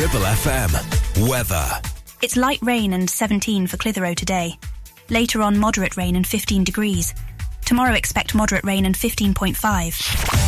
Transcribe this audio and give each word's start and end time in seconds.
Ribble 0.00 0.20
FM. 0.20 1.28
Weather. 1.28 1.68
It's 2.22 2.34
light 2.34 2.58
rain 2.62 2.94
and 2.94 3.10
17 3.10 3.66
for 3.66 3.76
Clitheroe 3.76 4.14
today. 4.14 4.58
Later 5.10 5.42
on, 5.42 5.58
moderate 5.58 5.98
rain 5.98 6.16
and 6.16 6.26
15 6.26 6.64
degrees. 6.64 7.12
Tomorrow, 7.66 7.92
expect 7.92 8.34
moderate 8.34 8.64
rain 8.64 8.86
and 8.86 8.94
15.5. 8.94 10.39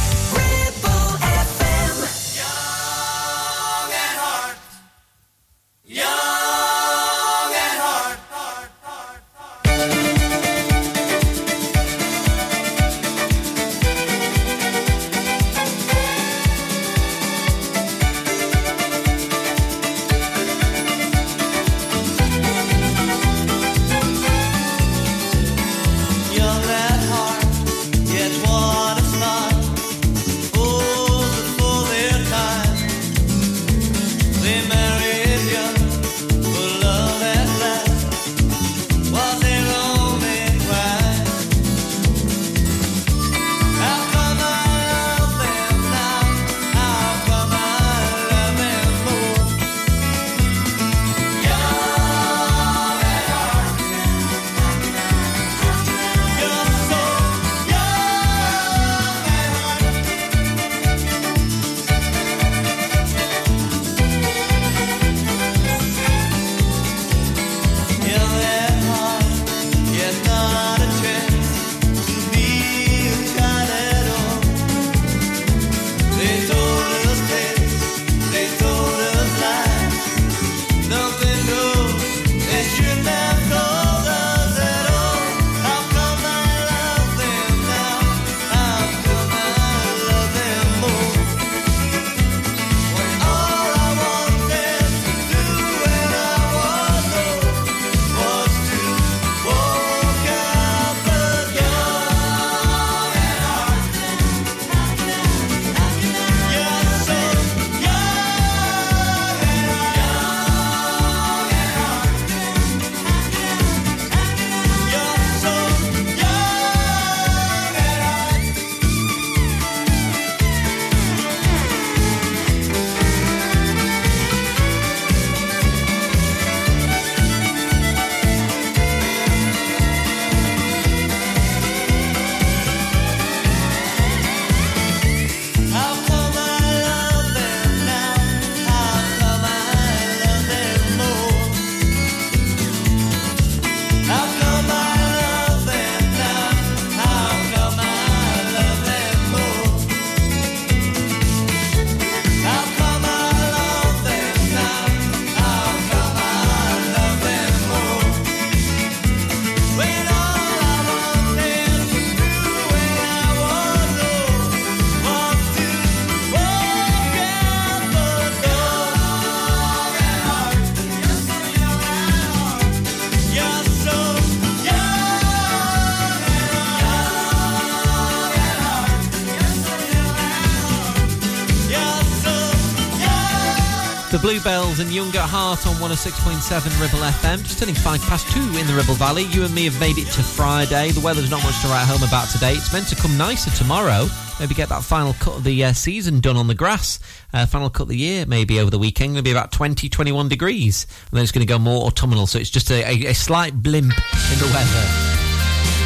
Bluebells 184.33 184.81
and 184.81 184.91
Young 184.91 185.09
at 185.09 185.29
Heart 185.29 185.67
on 185.67 185.75
106.7 185.75 186.81
Ribble 186.81 187.05
FM. 187.05 187.43
Just 187.45 187.59
turning 187.59 187.75
five 187.75 188.01
past 188.09 188.27
two 188.33 188.41
in 188.57 188.67
the 188.67 188.73
Ribble 188.73 188.95
Valley. 188.95 189.25
You 189.25 189.45
and 189.45 189.55
me 189.55 189.67
have 189.67 189.79
made 189.79 189.99
it 189.99 190.07
to 190.13 190.23
Friday. 190.23 190.91
The 190.91 191.03
weather's 191.03 191.31
not 191.31 191.43
much 191.43 191.61
to 191.61 191.69
write 191.69 191.85
home 191.85 192.03
about 192.03 192.31
today. 192.31 192.55
It's 192.55 192.73
meant 192.73 192.89
to 192.89 192.97
come 192.97 193.19
nicer 193.19 193.51
tomorrow. 193.51 194.09
Maybe 194.41 194.55
get 194.55 194.71
that 194.71 194.85
final 194.85 195.13
cut 195.21 195.37
of 195.37 195.45
the 195.45 195.63
uh, 195.63 195.75
season 195.75 196.21
done 196.21 196.39
on 196.39 196.47
the 196.47 196.55
grass. 196.55 196.99
Uh, 197.35 197.45
final 197.45 197.69
cut 197.69 197.83
of 197.83 197.89
the 197.91 197.99
year, 197.99 198.25
maybe 198.25 198.59
over 198.59 198.71
the 198.71 198.79
weekend. 198.79 199.17
To 199.17 199.23
be 199.23 199.33
about 199.33 199.53
20, 199.53 199.91
21 199.91 200.31
degrees. 200.31 200.87
And 201.11 201.19
then 201.19 201.25
it's 201.25 201.33
going 201.33 201.47
to 201.47 201.53
go 201.53 201.59
more 201.59 201.87
autumnal. 201.87 202.27
So 202.27 202.39
it's 202.39 202.49
just 202.49 202.71
a, 202.71 202.89
a, 202.89 203.11
a 203.11 203.15
slight 203.15 203.63
blimp 203.63 203.93
in 203.93 204.39
the 204.39 204.49
weather. 204.49 204.87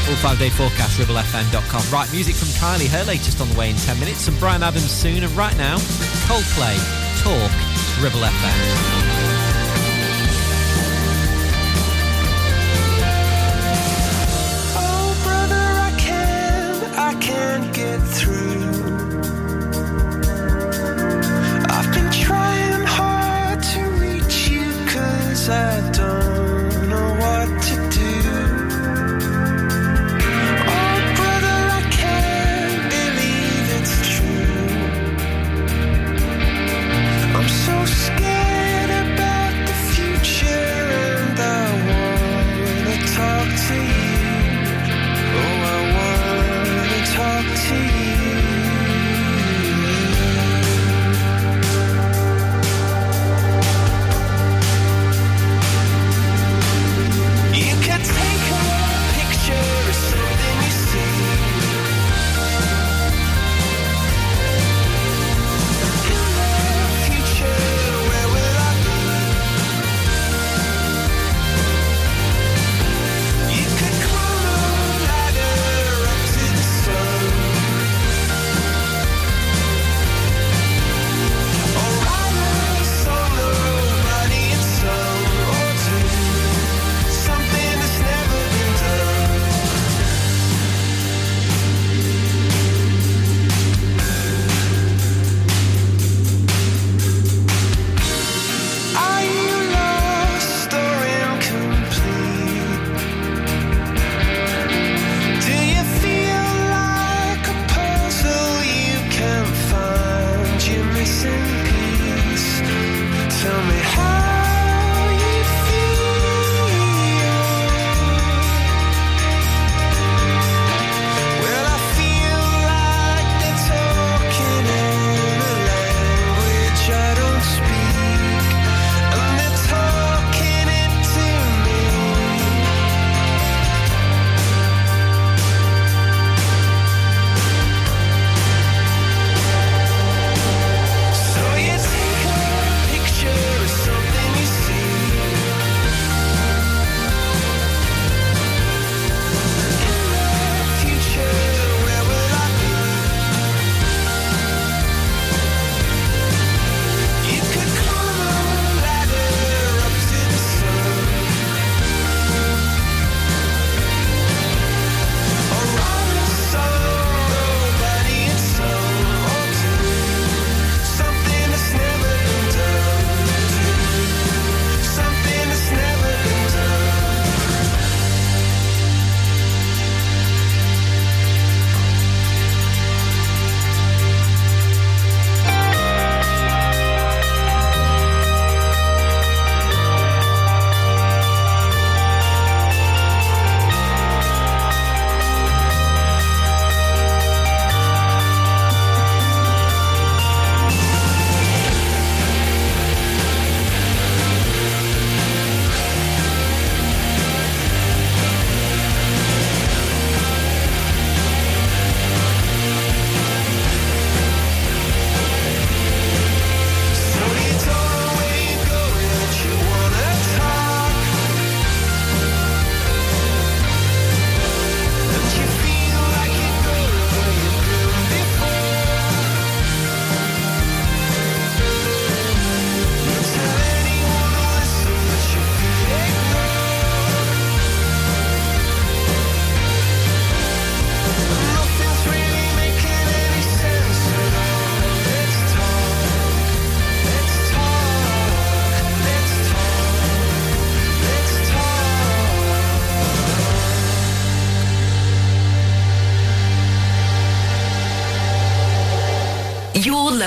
Full 0.06 0.14
five 0.22 0.38
day 0.38 0.50
forecast, 0.50 1.00
ribblefm.com. 1.00 1.92
Right, 1.92 2.12
music 2.12 2.36
from 2.36 2.48
Kylie, 2.62 2.86
her 2.86 3.02
latest 3.06 3.40
on 3.40 3.48
the 3.48 3.58
way 3.58 3.70
in 3.70 3.76
10 3.76 3.98
minutes, 3.98 4.28
and 4.28 4.38
Bryan 4.38 4.62
Adams 4.62 4.92
soon. 4.92 5.24
And 5.24 5.32
right 5.32 5.56
now, 5.56 5.78
Coldplay, 6.28 6.78
Talk, 7.24 7.50
Ribble 8.06 8.22
FM. 8.22 8.95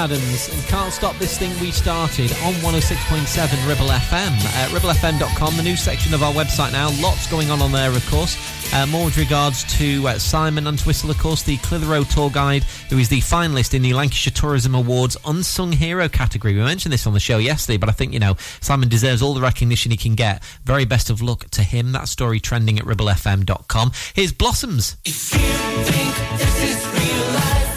Adams 0.00 0.48
and 0.48 0.62
Can't 0.64 0.90
Stop 0.94 1.14
This 1.18 1.36
Thing 1.36 1.50
We 1.60 1.70
Started 1.70 2.32
on 2.42 2.54
106.7 2.54 3.68
Ribble 3.68 3.88
FM. 3.88 4.30
Uh, 4.30 4.78
ribblefm.com, 4.78 5.56
the 5.58 5.62
new 5.62 5.76
section 5.76 6.14
of 6.14 6.22
our 6.22 6.32
website 6.32 6.72
now. 6.72 6.88
Lots 7.02 7.30
going 7.30 7.50
on 7.50 7.60
on 7.60 7.70
there, 7.70 7.90
of 7.90 8.06
course. 8.08 8.34
Uh, 8.72 8.86
more 8.86 9.04
with 9.04 9.18
regards 9.18 9.62
to 9.76 10.08
uh, 10.08 10.18
Simon 10.18 10.66
Entwistle, 10.66 11.10
of 11.10 11.18
course, 11.18 11.42
the 11.42 11.58
Clitheroe 11.58 12.04
Tour 12.04 12.30
Guide, 12.30 12.62
who 12.88 12.96
is 12.96 13.10
the 13.10 13.20
finalist 13.20 13.74
in 13.74 13.82
the 13.82 13.92
Lancashire 13.92 14.32
Tourism 14.32 14.74
Awards 14.74 15.18
Unsung 15.26 15.72
Hero 15.72 16.08
category. 16.08 16.54
We 16.54 16.62
mentioned 16.62 16.94
this 16.94 17.06
on 17.06 17.12
the 17.12 17.20
show 17.20 17.36
yesterday, 17.36 17.76
but 17.76 17.90
I 17.90 17.92
think, 17.92 18.14
you 18.14 18.20
know, 18.20 18.36
Simon 18.62 18.88
deserves 18.88 19.20
all 19.20 19.34
the 19.34 19.42
recognition 19.42 19.90
he 19.90 19.98
can 19.98 20.14
get. 20.14 20.42
Very 20.64 20.86
best 20.86 21.10
of 21.10 21.20
luck 21.20 21.50
to 21.50 21.62
him. 21.62 21.92
That 21.92 22.08
story 22.08 22.40
trending 22.40 22.78
at 22.78 22.86
ribblefm.com. 22.86 23.92
Here's 24.14 24.32
Blossoms. 24.32 24.96
If 25.04 25.34
you 25.34 25.40
think 25.84 26.14
this 26.38 26.62
is 26.62 26.86
real 26.86 27.34
life, 27.34 27.70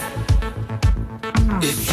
if 1.64 1.93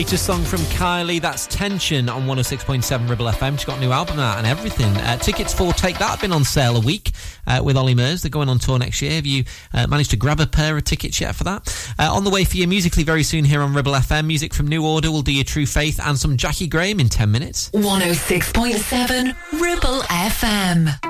Latest 0.00 0.24
song 0.24 0.42
from 0.44 0.60
Kylie, 0.60 1.20
that's 1.20 1.46
Tension 1.46 2.08
on 2.08 2.22
106.7 2.22 3.06
Ribble 3.06 3.26
FM. 3.26 3.52
She's 3.58 3.66
got 3.66 3.76
a 3.76 3.80
new 3.82 3.92
album 3.92 4.18
out 4.18 4.38
and 4.38 4.46
everything. 4.46 4.96
Uh, 4.96 5.18
tickets 5.18 5.52
for 5.52 5.74
Take 5.74 5.98
That 5.98 6.08
have 6.08 6.22
been 6.22 6.32
on 6.32 6.42
sale 6.42 6.78
a 6.78 6.80
week 6.80 7.10
uh, 7.46 7.60
with 7.62 7.76
Ollie 7.76 7.94
Murs. 7.94 8.22
They're 8.22 8.30
going 8.30 8.48
on 8.48 8.58
tour 8.58 8.78
next 8.78 9.02
year. 9.02 9.12
Have 9.12 9.26
you 9.26 9.44
uh, 9.74 9.86
managed 9.88 10.08
to 10.12 10.16
grab 10.16 10.40
a 10.40 10.46
pair 10.46 10.74
of 10.78 10.84
tickets 10.84 11.20
yet 11.20 11.34
for 11.34 11.44
that? 11.44 11.94
Uh, 11.98 12.14
on 12.14 12.24
the 12.24 12.30
way 12.30 12.44
for 12.44 12.56
you 12.56 12.66
musically 12.66 13.02
very 13.02 13.22
soon 13.22 13.44
here 13.44 13.60
on 13.60 13.74
Ribble 13.74 13.92
FM. 13.92 14.26
Music 14.26 14.54
from 14.54 14.68
New 14.68 14.86
Order 14.86 15.10
will 15.10 15.20
do 15.20 15.34
your 15.34 15.44
True 15.44 15.66
Faith 15.66 16.00
and 16.02 16.18
some 16.18 16.38
Jaki 16.38 16.70
Graham 16.70 16.98
in 16.98 17.10
10 17.10 17.30
minutes. 17.30 17.68
106.7 17.72 19.60
Ribble 19.60 20.00
FM. 20.00 21.09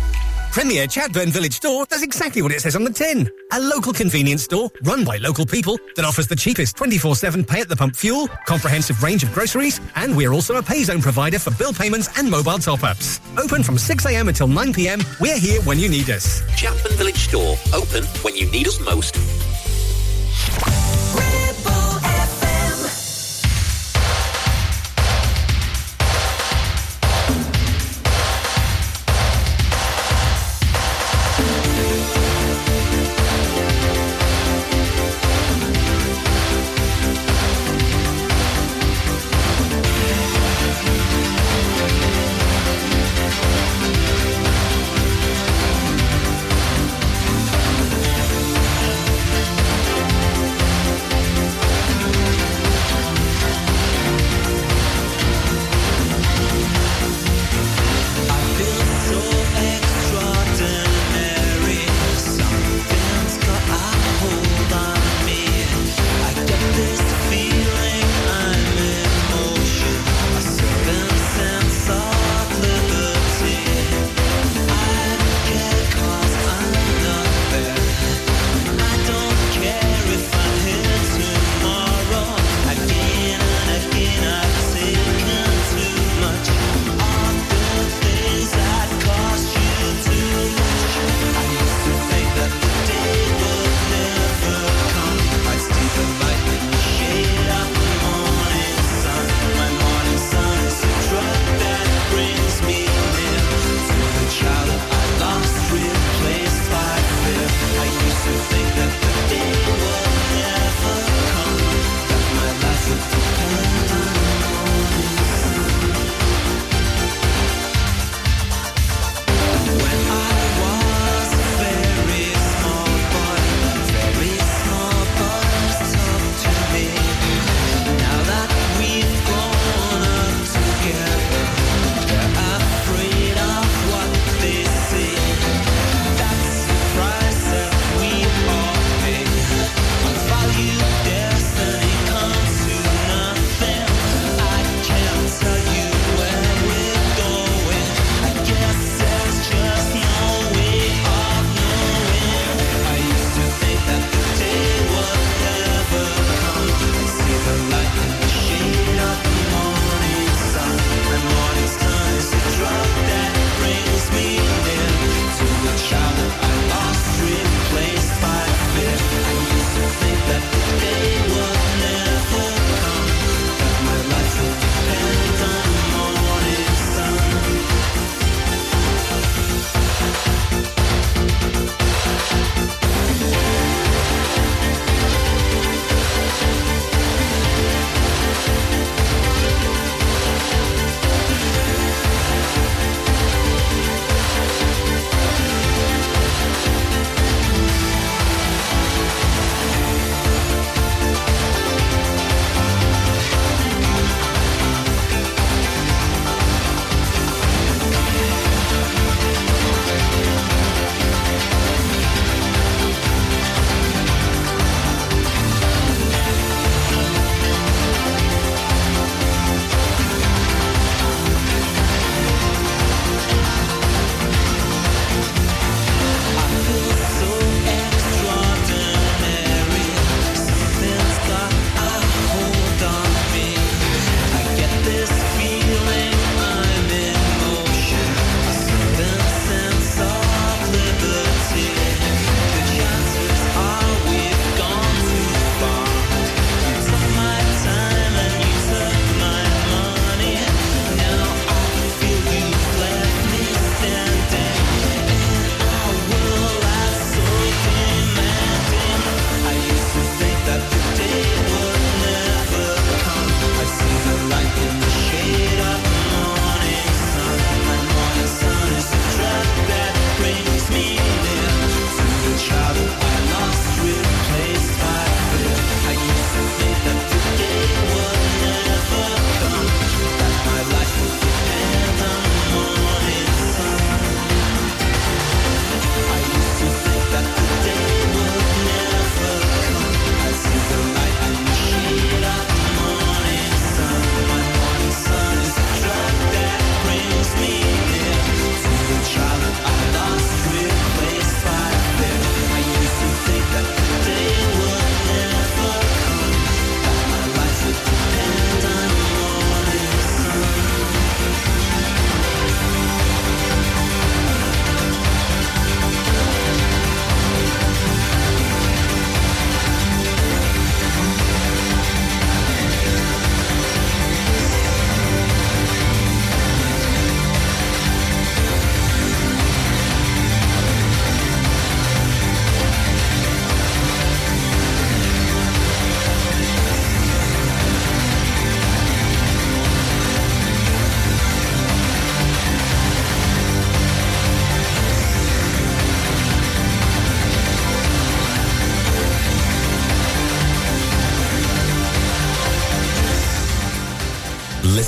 Premier 0.51 0.85
Chatburn 0.85 1.29
Village 1.29 1.53
Store 1.53 1.85
does 1.85 2.03
exactly 2.03 2.41
what 2.41 2.51
it 2.51 2.59
says 2.59 2.75
on 2.75 2.83
the 2.83 2.91
tin. 2.91 3.29
A 3.53 3.59
local 3.59 3.93
convenience 3.93 4.43
store 4.43 4.69
run 4.83 5.05
by 5.05 5.15
local 5.15 5.45
people 5.45 5.79
that 5.95 6.03
offers 6.03 6.27
the 6.27 6.35
cheapest 6.35 6.75
24-7 6.75 7.47
pay 7.47 7.61
at 7.61 7.69
the 7.69 7.75
pump 7.75 7.95
fuel, 7.95 8.27
comprehensive 8.45 9.01
range 9.01 9.23
of 9.23 9.31
groceries, 9.31 9.79
and 9.95 10.15
we're 10.15 10.33
also 10.33 10.57
a 10.57 10.61
pay 10.61 10.83
zone 10.83 11.01
provider 11.01 11.39
for 11.39 11.51
bill 11.51 11.71
payments 11.71 12.09
and 12.19 12.29
mobile 12.29 12.59
top-ups. 12.59 13.21
Open 13.37 13.63
from 13.63 13.77
6am 13.77 14.27
until 14.27 14.49
9pm, 14.49 15.21
we're 15.21 15.39
here 15.39 15.61
when 15.61 15.79
you 15.79 15.87
need 15.87 16.09
us. 16.09 16.41
Chatburn 16.57 16.97
Village 16.97 17.29
Store, 17.29 17.55
open 17.73 18.03
when 18.21 18.35
you 18.35 18.51
need 18.51 18.67
us 18.67 18.77
most. 18.81 19.15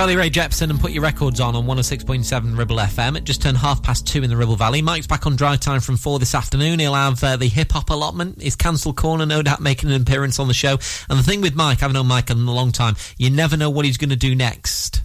Carly 0.00 0.16
Rae 0.16 0.30
Jepsen 0.30 0.70
and 0.70 0.80
Put 0.80 0.92
Your 0.92 1.02
Records 1.02 1.40
On 1.40 1.54
on 1.54 1.66
106.7 1.66 2.56
Ribble 2.56 2.76
FM. 2.76 3.18
It 3.18 3.24
just 3.24 3.42
turned 3.42 3.58
half 3.58 3.82
past 3.82 4.06
two 4.06 4.22
in 4.22 4.30
the 4.30 4.36
Ribble 4.36 4.56
Valley. 4.56 4.80
Mike's 4.80 5.06
back 5.06 5.26
on 5.26 5.36
drive 5.36 5.60
time 5.60 5.80
from 5.80 5.98
four 5.98 6.18
this 6.18 6.34
afternoon. 6.34 6.78
He'll 6.78 6.94
have 6.94 7.22
uh, 7.22 7.36
the 7.36 7.48
hip 7.48 7.72
hop 7.72 7.90
allotment, 7.90 8.40
his 8.40 8.56
cancel 8.56 8.94
corner, 8.94 9.26
no 9.26 9.42
doubt 9.42 9.60
making 9.60 9.92
an 9.92 10.00
appearance 10.00 10.38
on 10.38 10.48
the 10.48 10.54
show. 10.54 10.78
And 11.10 11.18
the 11.18 11.22
thing 11.22 11.42
with 11.42 11.54
Mike, 11.54 11.82
I've 11.82 11.92
known 11.92 12.06
Mike 12.06 12.30
in 12.30 12.38
a 12.38 12.50
long 12.50 12.72
time, 12.72 12.96
you 13.18 13.28
never 13.28 13.58
know 13.58 13.68
what 13.68 13.84
he's 13.84 13.98
going 13.98 14.08
to 14.08 14.16
do 14.16 14.34
next. 14.34 15.02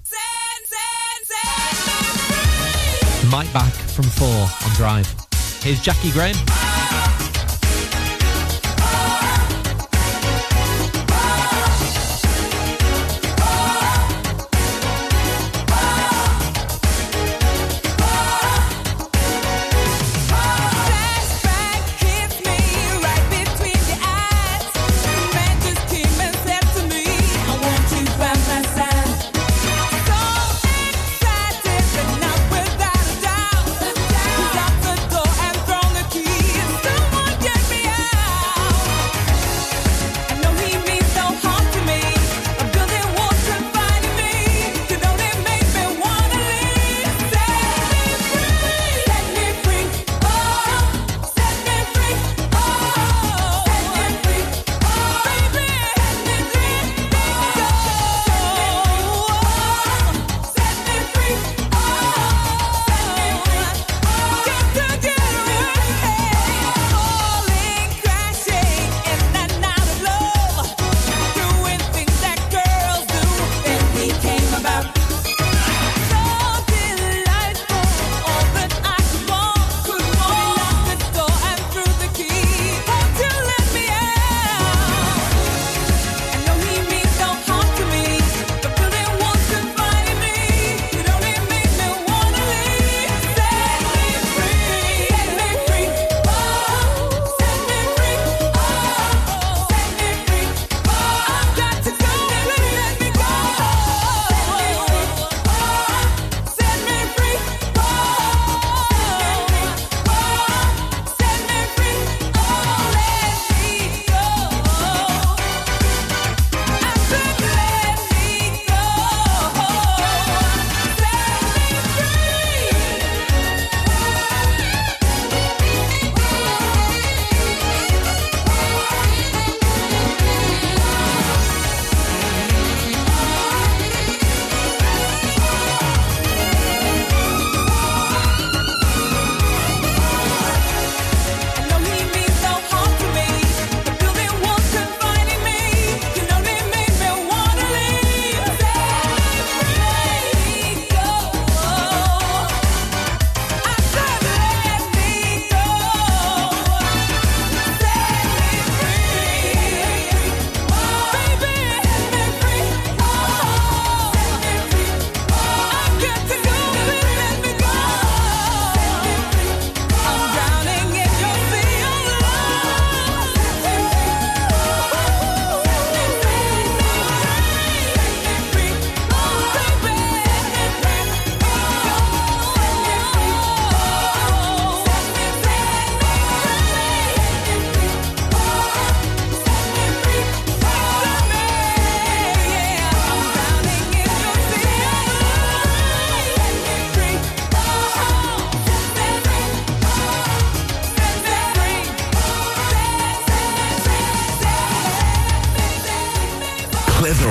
Mike 3.29 3.51
back 3.51 3.73
from 3.73 4.05
four 4.05 4.47
on 4.65 4.75
drive. 4.77 5.08
Here's 5.62 5.81
Jaki 5.81 6.13
Graham. 6.13 6.64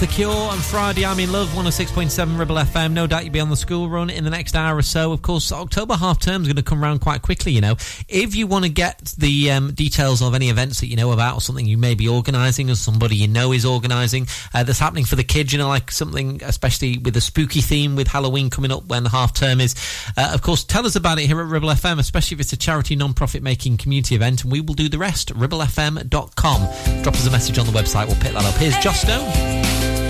The 0.00 0.06
Cure 0.20 0.30
on 0.30 0.58
Friday. 0.58 1.06
I'm 1.06 1.18
in 1.18 1.32
love, 1.32 1.48
106.7 1.48 2.38
Ribble 2.38 2.56
FM. 2.56 2.92
No 2.92 3.06
doubt 3.06 3.24
you'll 3.24 3.32
be 3.32 3.40
on 3.40 3.48
the 3.48 3.56
school 3.56 3.88
run 3.88 4.10
in 4.10 4.22
the 4.22 4.28
next 4.28 4.54
hour 4.54 4.76
or 4.76 4.82
so. 4.82 5.12
Of 5.12 5.22
course, 5.22 5.50
October 5.50 5.94
half 5.94 6.20
term 6.20 6.42
is 6.42 6.48
going 6.48 6.56
to 6.56 6.62
come 6.62 6.84
around 6.84 6.98
quite 6.98 7.22
quickly, 7.22 7.52
you 7.52 7.62
know. 7.62 7.76
If 8.06 8.34
you 8.34 8.46
want 8.46 8.66
to 8.66 8.70
get 8.70 9.14
the 9.16 9.50
um, 9.52 9.72
details 9.72 10.20
of 10.20 10.34
any 10.34 10.50
events 10.50 10.80
that 10.80 10.88
you 10.88 10.96
know 10.96 11.12
about 11.12 11.36
or 11.36 11.40
something 11.40 11.64
you 11.64 11.78
may 11.78 11.94
be 11.94 12.06
organising 12.06 12.68
or 12.68 12.74
somebody 12.74 13.16
you 13.16 13.28
know 13.28 13.54
is 13.54 13.64
organising 13.64 14.26
uh, 14.52 14.62
that's 14.62 14.78
happening 14.78 15.06
for 15.06 15.16
the 15.16 15.24
kids, 15.24 15.54
you 15.54 15.58
know, 15.58 15.68
like 15.68 15.90
something 15.90 16.42
especially 16.44 16.98
with 16.98 17.16
a 17.16 17.22
spooky 17.22 17.62
theme 17.62 17.96
with 17.96 18.08
Halloween 18.08 18.50
coming 18.50 18.72
up 18.72 18.84
when 18.88 19.04
the 19.04 19.10
half 19.10 19.32
term 19.32 19.58
is, 19.58 19.74
uh, 20.18 20.32
of 20.34 20.42
course, 20.42 20.64
tell 20.64 20.84
us 20.84 20.96
about 20.96 21.18
it 21.18 21.28
here 21.28 21.40
at 21.40 21.46
Ribble 21.46 21.70
FM, 21.70 21.98
especially 21.98 22.34
if 22.34 22.40
it's 22.42 22.52
a 22.52 22.58
charity 22.58 22.94
non-profit 22.94 23.42
making 23.42 23.78
community 23.78 24.16
event, 24.16 24.42
and 24.42 24.52
we 24.52 24.60
will 24.60 24.74
do 24.74 24.90
the 24.90 24.98
rest. 24.98 25.32
ribblefm.com. 25.32 27.02
Drop 27.02 27.14
us 27.14 27.26
a 27.26 27.30
message 27.30 27.58
on 27.58 27.64
the 27.64 27.72
website. 27.72 28.06
We'll 28.06 28.16
pick 28.16 28.34
that 28.34 28.44
up. 28.44 28.54
Here's 28.56 28.76
Stone. 28.94 30.09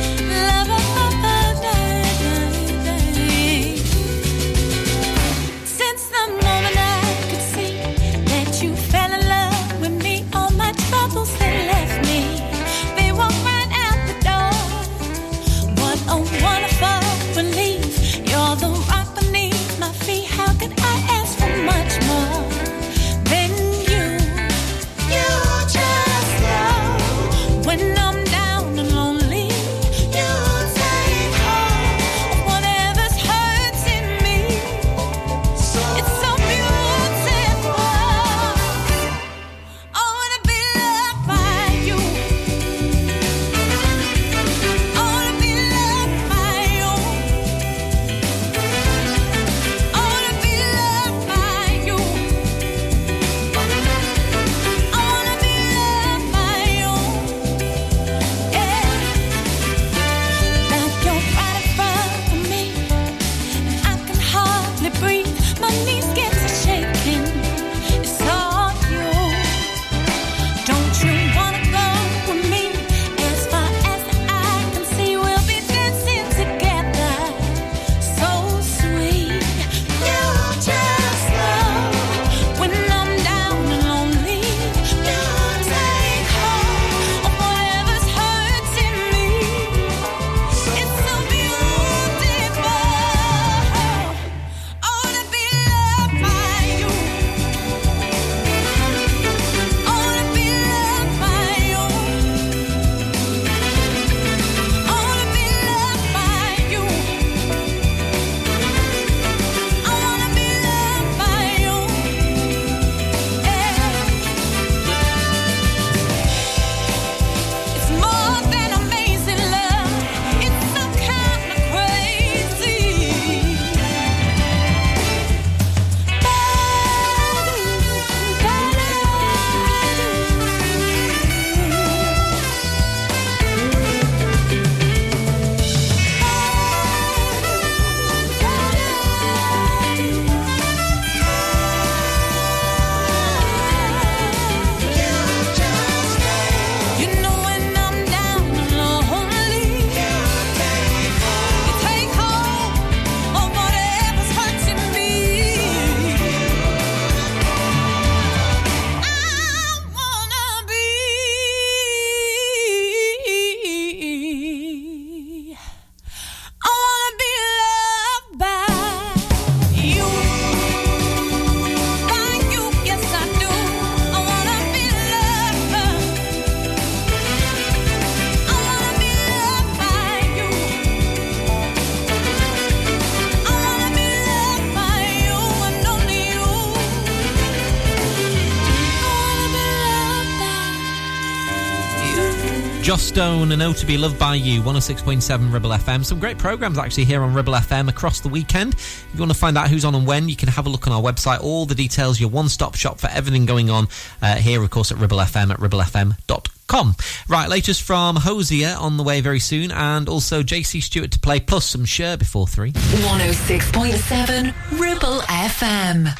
Stone 193.11 193.51
and 193.51 193.61
Oh 193.61 193.73
to 193.73 193.87
Be 193.87 193.99
Loved 193.99 194.21
by 194.21 194.37
You, 194.37 194.63
106.7 194.63 195.53
Ribble 195.53 195.71
FM. 195.71 196.05
Some 196.05 196.21
great 196.21 196.39
programs 196.39 196.79
actually 196.79 197.07
here 197.07 197.25
on 197.25 197.35
Ribble 197.35 197.55
FM 197.55 197.89
across 197.89 198.21
the 198.21 198.29
weekend. 198.29 198.75
If 198.75 199.09
you 199.13 199.19
want 199.19 199.33
to 199.33 199.37
find 199.37 199.59
out 199.59 199.69
who's 199.69 199.85
on 199.85 199.97
and 199.97 200.07
when, 200.07 200.29
you 200.29 200.37
can 200.37 200.49
have 200.49 200.65
a 200.65 200.69
look 200.69 200.87
on 200.87 200.93
our 200.93 201.03
website. 201.03 201.43
All 201.43 201.67
the 201.67 201.75
details, 201.75 202.21
your 202.21 202.31
one 202.31 202.49
stop 202.49 202.77
shop 202.77 203.01
for 203.01 203.09
everything 203.09 203.47
going 203.47 203.69
on 203.69 203.89
uh, 204.23 204.37
here, 204.37 204.63
of 204.63 204.71
course, 204.71 204.93
at 204.93 204.99
Ribble 204.99 205.19
FM 205.19 205.51
at 205.51 205.59
ribblefm.com. 205.59 206.95
Right, 207.29 207.49
latest 207.49 207.83
from 207.83 208.15
Hozier 208.15 208.77
on 208.79 208.97
the 208.97 209.03
way 209.03 209.21
very 209.21 209.41
soon, 209.41 209.73
and 209.73 210.09
also 210.09 210.45
JC 210.45 210.81
Stewart 210.81 211.11
to 211.11 211.19
play, 211.19 211.41
plus 211.41 211.67
some 211.67 211.85
Cher 211.85 212.17
before 212.17 212.47
three. 212.47 212.71
106.7 212.71 214.79
Ribble 214.79 215.19
FM. 215.23 216.17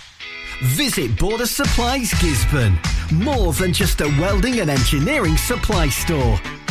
Visit 0.63 1.17
Border 1.21 1.47
Supplies 1.47 2.11
Gisburn. 2.15 2.77
More 3.13 3.53
than 3.53 3.73
just 3.73 4.01
a 4.01 4.09
welding 4.21 4.59
and 4.59 4.69
engineering 4.69 5.37
supply 5.37 5.89
store. 5.89 6.41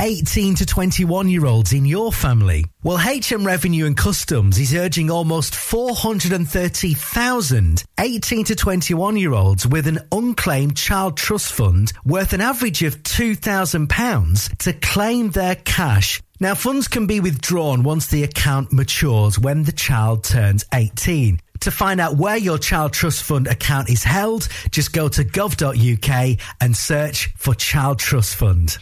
18 0.00 0.56
to 0.56 0.66
21 0.66 1.28
year 1.28 1.44
olds 1.44 1.72
in 1.72 1.84
your 1.84 2.12
family? 2.12 2.64
Well, 2.82 2.98
HM 2.98 3.46
Revenue 3.46 3.86
and 3.86 3.96
Customs 3.96 4.58
is 4.58 4.74
urging 4.74 5.08
almost 5.10 5.54
430,000 5.54 7.84
18 8.00 8.44
to 8.44 8.56
21 8.56 9.16
year 9.16 9.34
olds 9.34 9.66
with 9.66 9.86
an 9.86 10.00
unclaimed 10.10 10.76
child 10.76 11.16
trust 11.16 11.52
fund 11.52 11.92
worth 12.04 12.32
an 12.32 12.40
average 12.40 12.82
of 12.82 13.02
£2,000 13.02 14.58
to 14.58 14.72
claim 14.72 15.30
their 15.30 15.54
cash. 15.56 16.22
Now, 16.38 16.54
funds 16.54 16.88
can 16.88 17.06
be 17.06 17.20
withdrawn 17.20 17.82
once 17.82 18.08
the 18.08 18.22
account 18.22 18.72
matures 18.72 19.38
when 19.38 19.64
the 19.64 19.72
child 19.72 20.24
turns 20.24 20.64
18. 20.72 21.40
To 21.60 21.70
find 21.70 22.00
out 22.00 22.16
where 22.16 22.36
your 22.36 22.58
child 22.58 22.92
trust 22.92 23.22
fund 23.22 23.46
account 23.46 23.88
is 23.88 24.04
held, 24.04 24.48
just 24.70 24.92
go 24.92 25.08
to 25.08 25.24
gov.uk 25.24 26.38
and 26.60 26.76
search 26.76 27.30
for 27.36 27.54
Child 27.54 27.98
Trust 27.98 28.36
Fund. 28.36 28.78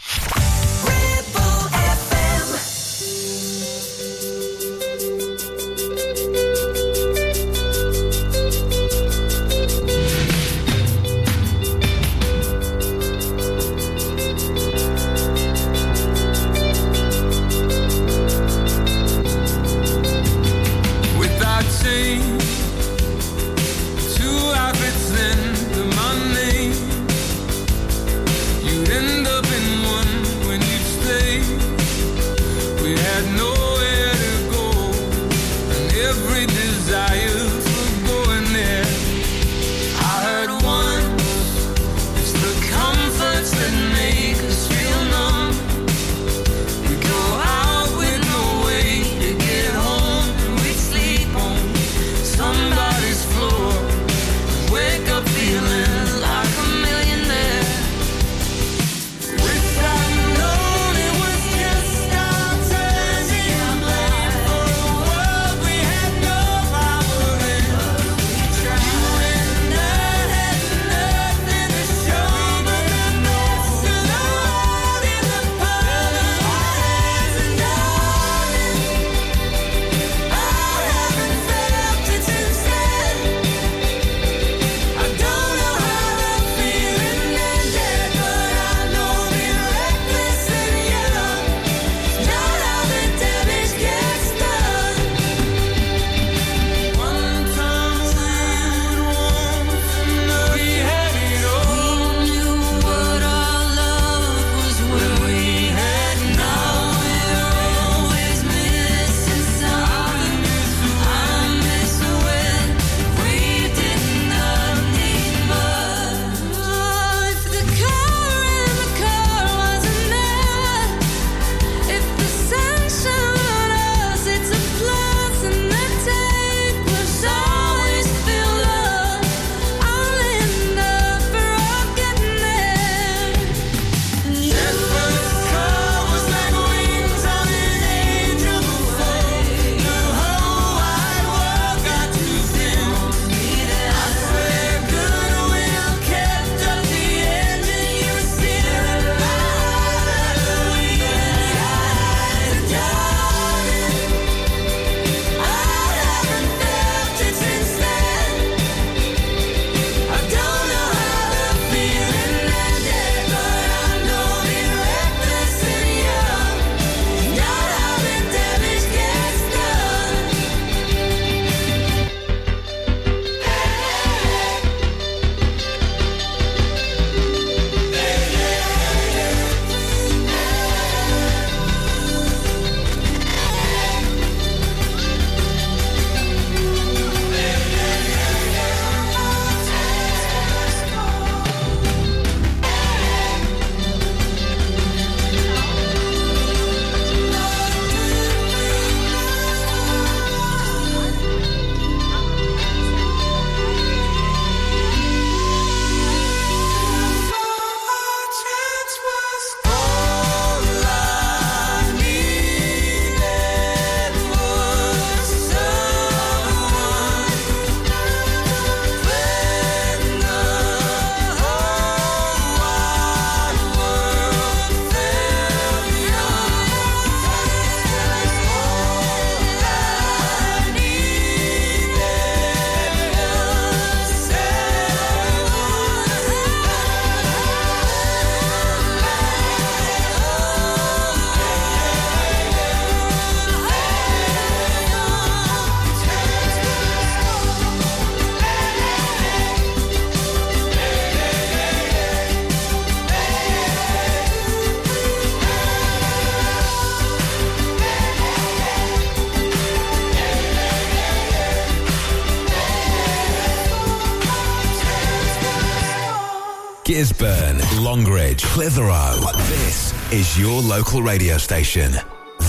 Longridge, 267.94 268.42
Clitheroe. 268.46 269.20
This 269.46 269.94
is 270.12 270.36
your 270.36 270.60
local 270.60 271.00
radio 271.00 271.38
station. 271.38 271.92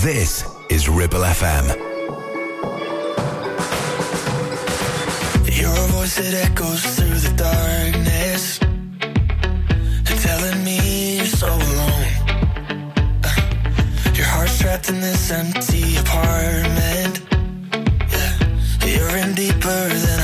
This 0.02 0.44
is 0.70 0.88
Ribble 0.88 1.20
FM. 1.20 1.68
Your 5.56 5.86
voice 5.94 6.16
that 6.16 6.34
echoes 6.50 6.82
through 6.96 7.20
the 7.26 7.34
darkness, 7.36 8.58
telling 10.20 10.64
me 10.64 11.18
you're 11.18 11.26
so 11.26 11.46
alone. 11.46 12.10
Your 14.16 14.26
heart's 14.26 14.58
trapped 14.58 14.88
in 14.88 15.00
this 15.00 15.30
empty 15.30 15.96
apartment. 15.98 17.22
Yeah, 18.10 18.84
you're 18.84 19.16
in 19.18 19.34
deeper 19.34 19.88
than. 19.94 20.15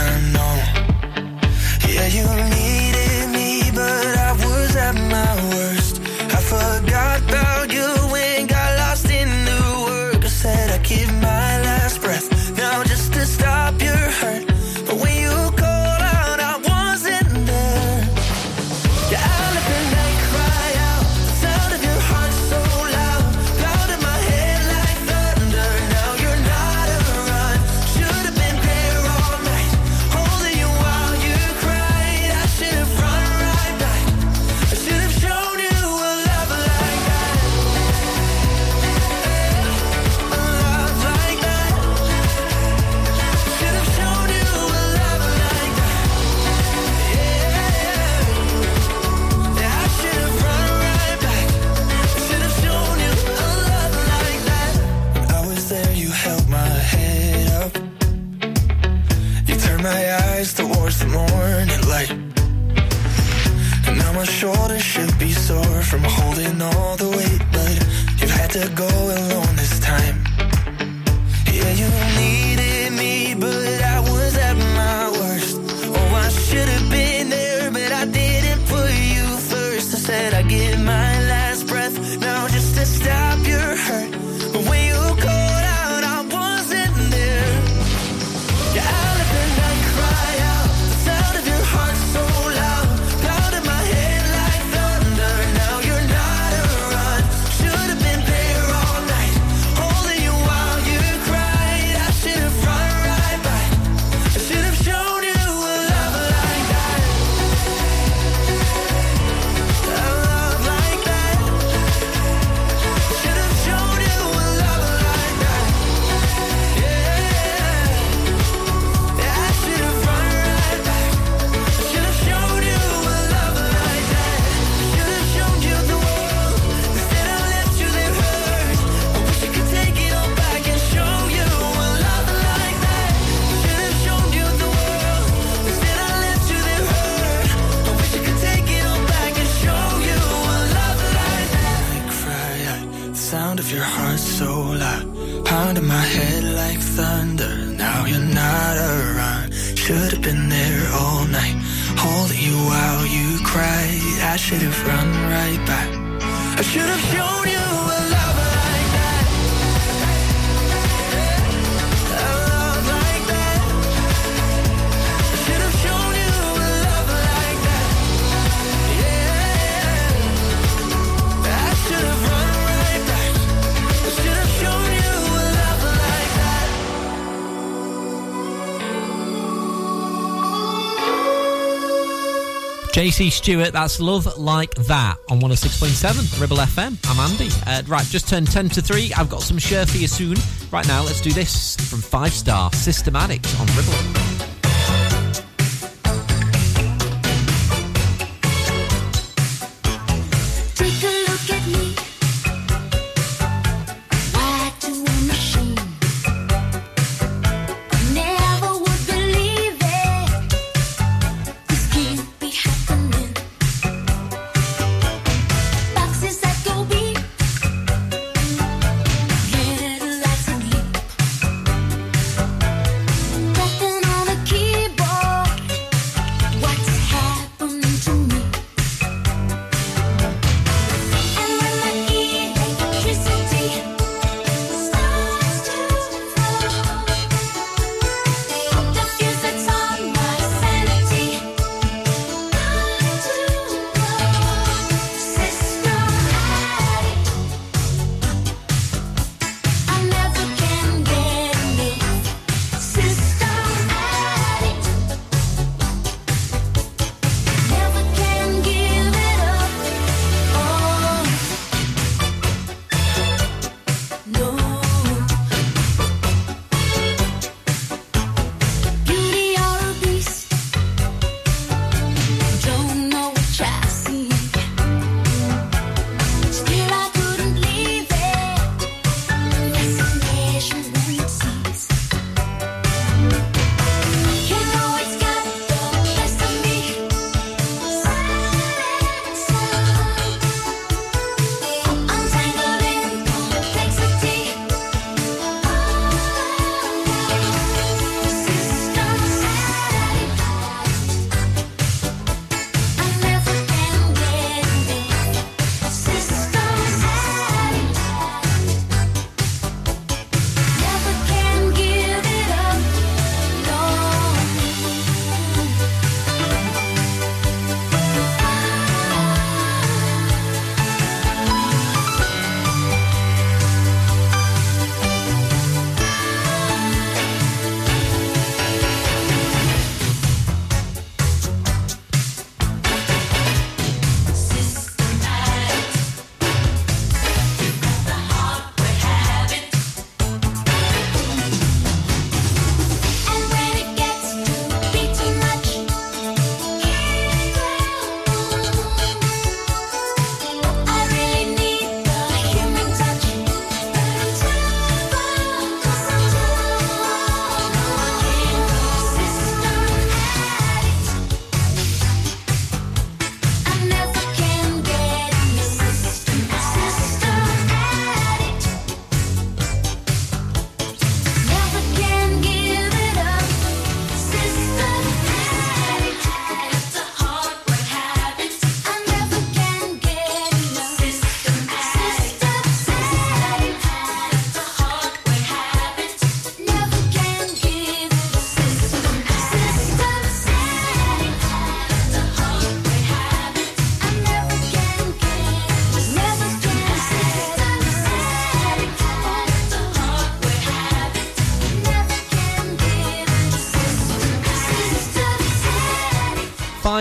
JC 183.13 183.31
Stewart, 183.31 183.75
that's 183.75 184.01
Love 184.01 184.39
Like 184.39 184.75
That 184.87 185.19
on 185.29 185.39
106.7 185.39 186.41
Ribble 186.41 186.57
FM. 186.57 186.97
I'm 187.11 187.31
Andy. 187.31 187.51
Uh, 187.67 187.83
right, 187.87 188.07
just 188.07 188.27
turned 188.27 188.51
10 188.51 188.71
to 188.71 188.81
3. 188.81 189.13
I've 189.19 189.29
got 189.29 189.43
some 189.43 189.59
Cher 189.59 189.85
for 189.85 189.99
you 189.99 190.09
soon. 190.09 190.39
Right 190.71 190.89
now, 190.89 191.03
let's 191.03 191.21
do 191.21 191.31
this 191.31 191.77
from 191.91 192.01
5 192.01 192.33
Star 192.33 192.71
Systematics 192.71 193.61
on 193.61 193.67
Ribble. 193.77 194.22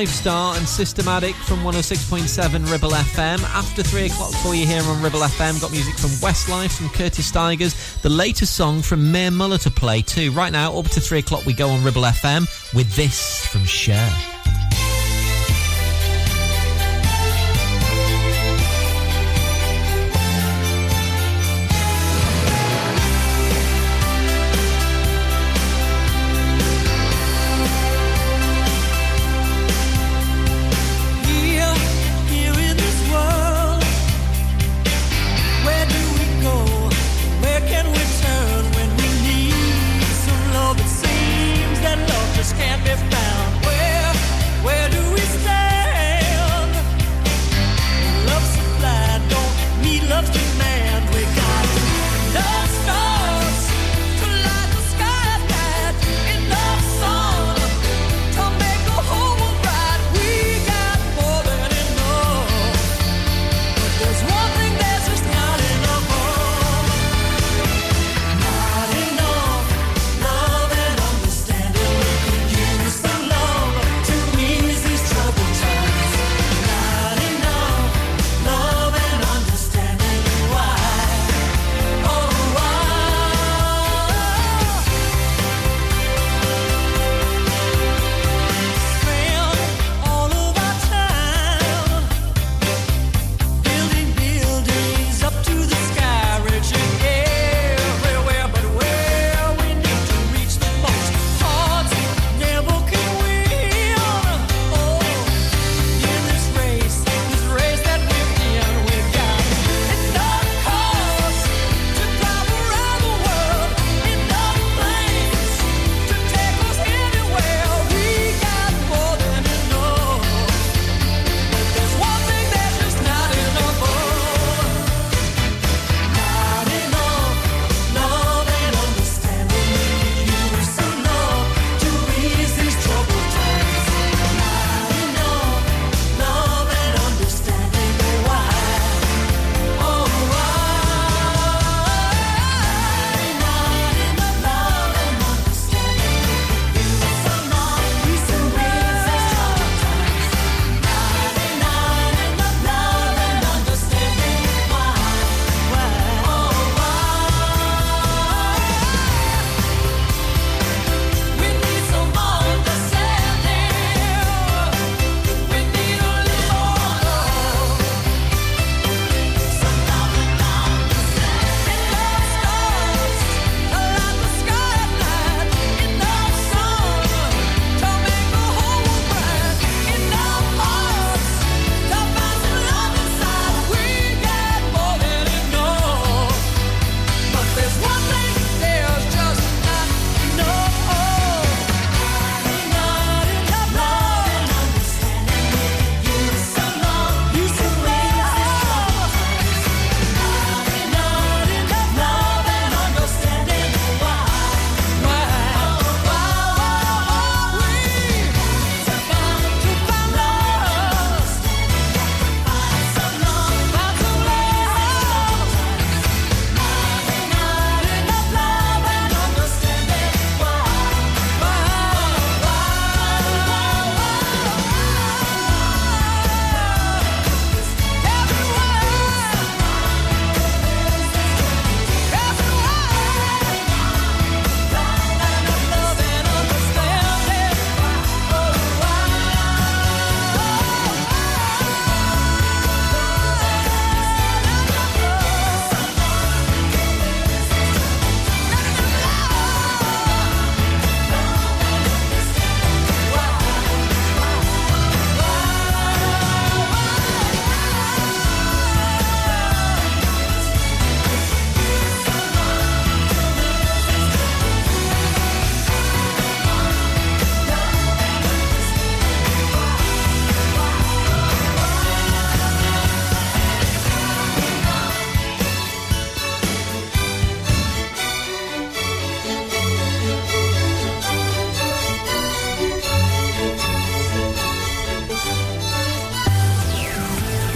five 0.01 0.09
star 0.09 0.57
and 0.57 0.67
System 0.67 1.07
Addict 1.07 1.37
from 1.37 1.59
106.7 1.59 2.71
Ribble 2.71 2.89
FM. 2.89 3.39
After 3.53 3.83
three 3.83 4.07
o'clock 4.07 4.31
for 4.41 4.55
you 4.55 4.65
here 4.65 4.81
on 4.81 4.99
Ribble 4.99 5.19
FM, 5.19 5.61
got 5.61 5.71
music 5.71 5.93
from 5.95 6.09
Westlife, 6.27 6.75
from 6.75 6.89
Curtis 6.89 7.29
Tigers, 7.29 7.75
the 7.97 8.09
latest 8.09 8.55
song 8.55 8.81
from 8.81 9.11
Mae 9.11 9.29
Muller 9.29 9.59
to 9.59 9.69
play 9.69 10.01
too. 10.01 10.31
Right 10.31 10.51
now, 10.51 10.75
up 10.75 10.87
to 10.89 10.99
three 10.99 11.19
o'clock, 11.19 11.45
we 11.45 11.53
go 11.53 11.69
on 11.69 11.83
Ribble 11.83 12.01
FM 12.01 12.47
with 12.73 12.95
this 12.95 13.45
from 13.45 13.63
Cher. 13.63 14.30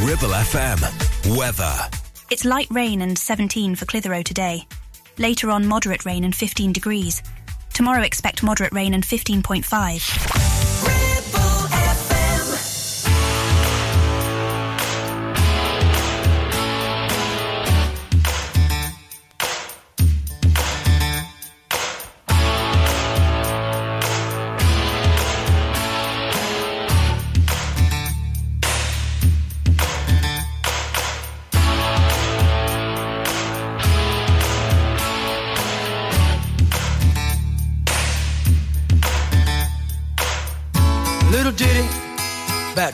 Ribble 0.02 0.30
FM. 0.30 1.38
Weather. 1.38 1.74
It's 2.30 2.44
light 2.44 2.68
rain 2.70 3.02
and 3.02 3.18
17 3.18 3.76
for 3.76 3.86
Clitheroe 3.86 4.24
today. 4.24 4.68
Later 5.18 5.50
on, 5.50 5.66
moderate 5.66 6.06
rain 6.06 6.26
and 6.26 6.36
15 6.36 6.74
degrees. 6.74 7.24
Tomorrow, 7.74 8.04
expect 8.04 8.44
moderate 8.44 8.74
rain 8.74 8.94
and 8.94 9.04
15.5. 9.04 10.45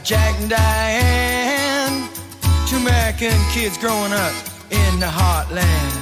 Jack 0.04 0.36
and 0.40 0.50
Diane, 0.50 2.10
two 2.68 2.78
American 2.78 3.38
kids 3.52 3.78
growing 3.78 4.12
up 4.12 4.34
in 4.72 5.00
the 5.00 5.06
heartland. 5.06 5.94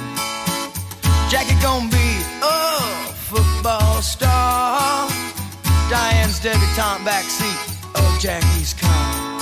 Jackie 1.30 1.54
gonna 1.60 1.90
be 1.90 2.18
a 2.42 2.80
football 3.28 4.00
star. 4.00 5.06
Diane's 5.90 6.40
debutante 6.40 7.04
backseat 7.04 7.60
of 7.94 8.20
Jackie's 8.20 8.72
car. 8.72 9.40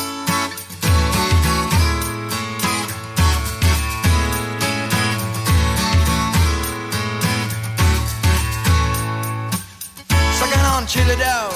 Sucking 10.32 10.64
on 10.74 10.86
chili 10.88 11.16
dog 11.16 11.54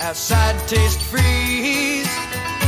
outside 0.00 0.56
Tastee 0.66 1.04
Freez. 1.10 2.27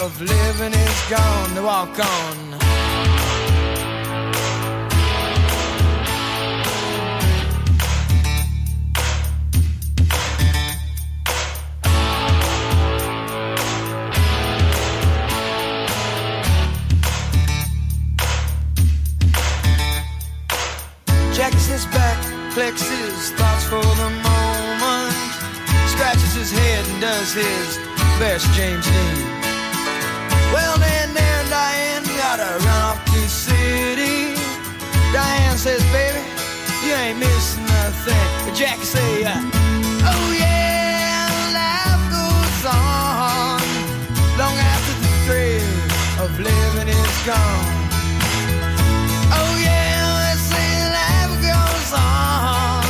of 0.00 0.20
living 0.20 0.72
is 0.72 1.02
gone. 1.08 1.54
To 1.54 1.62
walk 1.62 1.98
on. 1.98 2.54
Jackie 21.34 21.58
sits 21.58 21.86
back, 21.86 22.18
flexes 22.54 23.30
thoughts 23.32 23.64
for 23.64 23.82
the 23.82 24.10
moment, 24.22 25.14
scratches 25.88 26.34
his 26.34 26.50
head 26.52 26.86
and 26.88 27.00
does 27.00 27.34
his 27.34 27.78
best 28.18 28.46
James 28.54 28.86
Dean. 28.86 29.33
Well, 30.54 30.78
then, 30.78 31.12
there, 31.14 31.44
Diane, 31.50 32.04
gotta 32.16 32.62
run 32.64 32.82
off 32.86 33.04
to 33.06 33.20
city. 33.28 34.38
Diane 35.12 35.58
says, 35.58 35.82
baby, 35.90 36.22
you 36.86 36.94
ain't 36.94 37.18
missing 37.18 37.66
nothing. 37.66 38.26
But 38.44 38.54
Jackie 38.54 38.84
say, 38.84 39.24
uh, 39.24 39.34
oh 39.34 40.26
yeah, 40.30 41.26
life 41.58 42.04
goes 42.14 42.62
on 42.70 43.58
long 44.38 44.56
after 44.72 44.94
the 45.02 45.10
thrill 45.26 45.74
of 46.22 46.30
living 46.38 46.88
is 47.02 47.16
gone. 47.26 47.74
Oh 49.34 49.52
yeah, 49.58 50.06
they 50.22 50.38
say 50.38 50.70
life 51.00 51.34
goes 51.50 51.90
on 51.98 52.86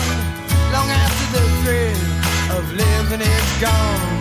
long 0.68 0.88
after 1.02 1.26
the 1.36 1.44
thrill 1.64 2.58
of 2.58 2.64
living 2.74 3.22
is 3.22 3.50
gone. 3.58 4.13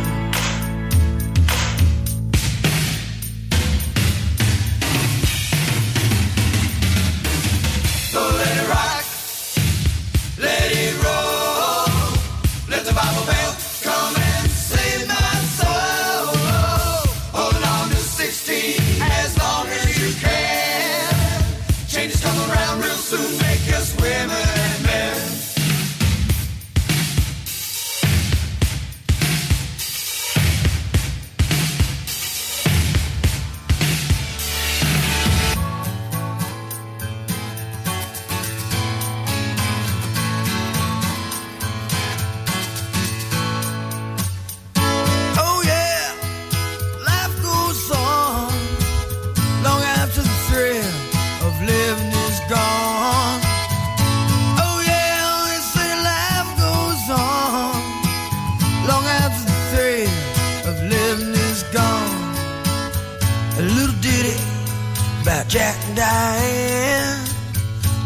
About 65.33 65.47
Jack 65.47 65.75
and 65.87 65.97
Diane, 65.97 67.27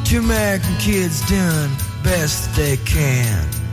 two 0.05 0.19
American 0.19 0.73
kids 0.77 1.27
doing 1.27 1.71
best 2.01 2.55
they 2.55 2.77
can. 2.77 3.66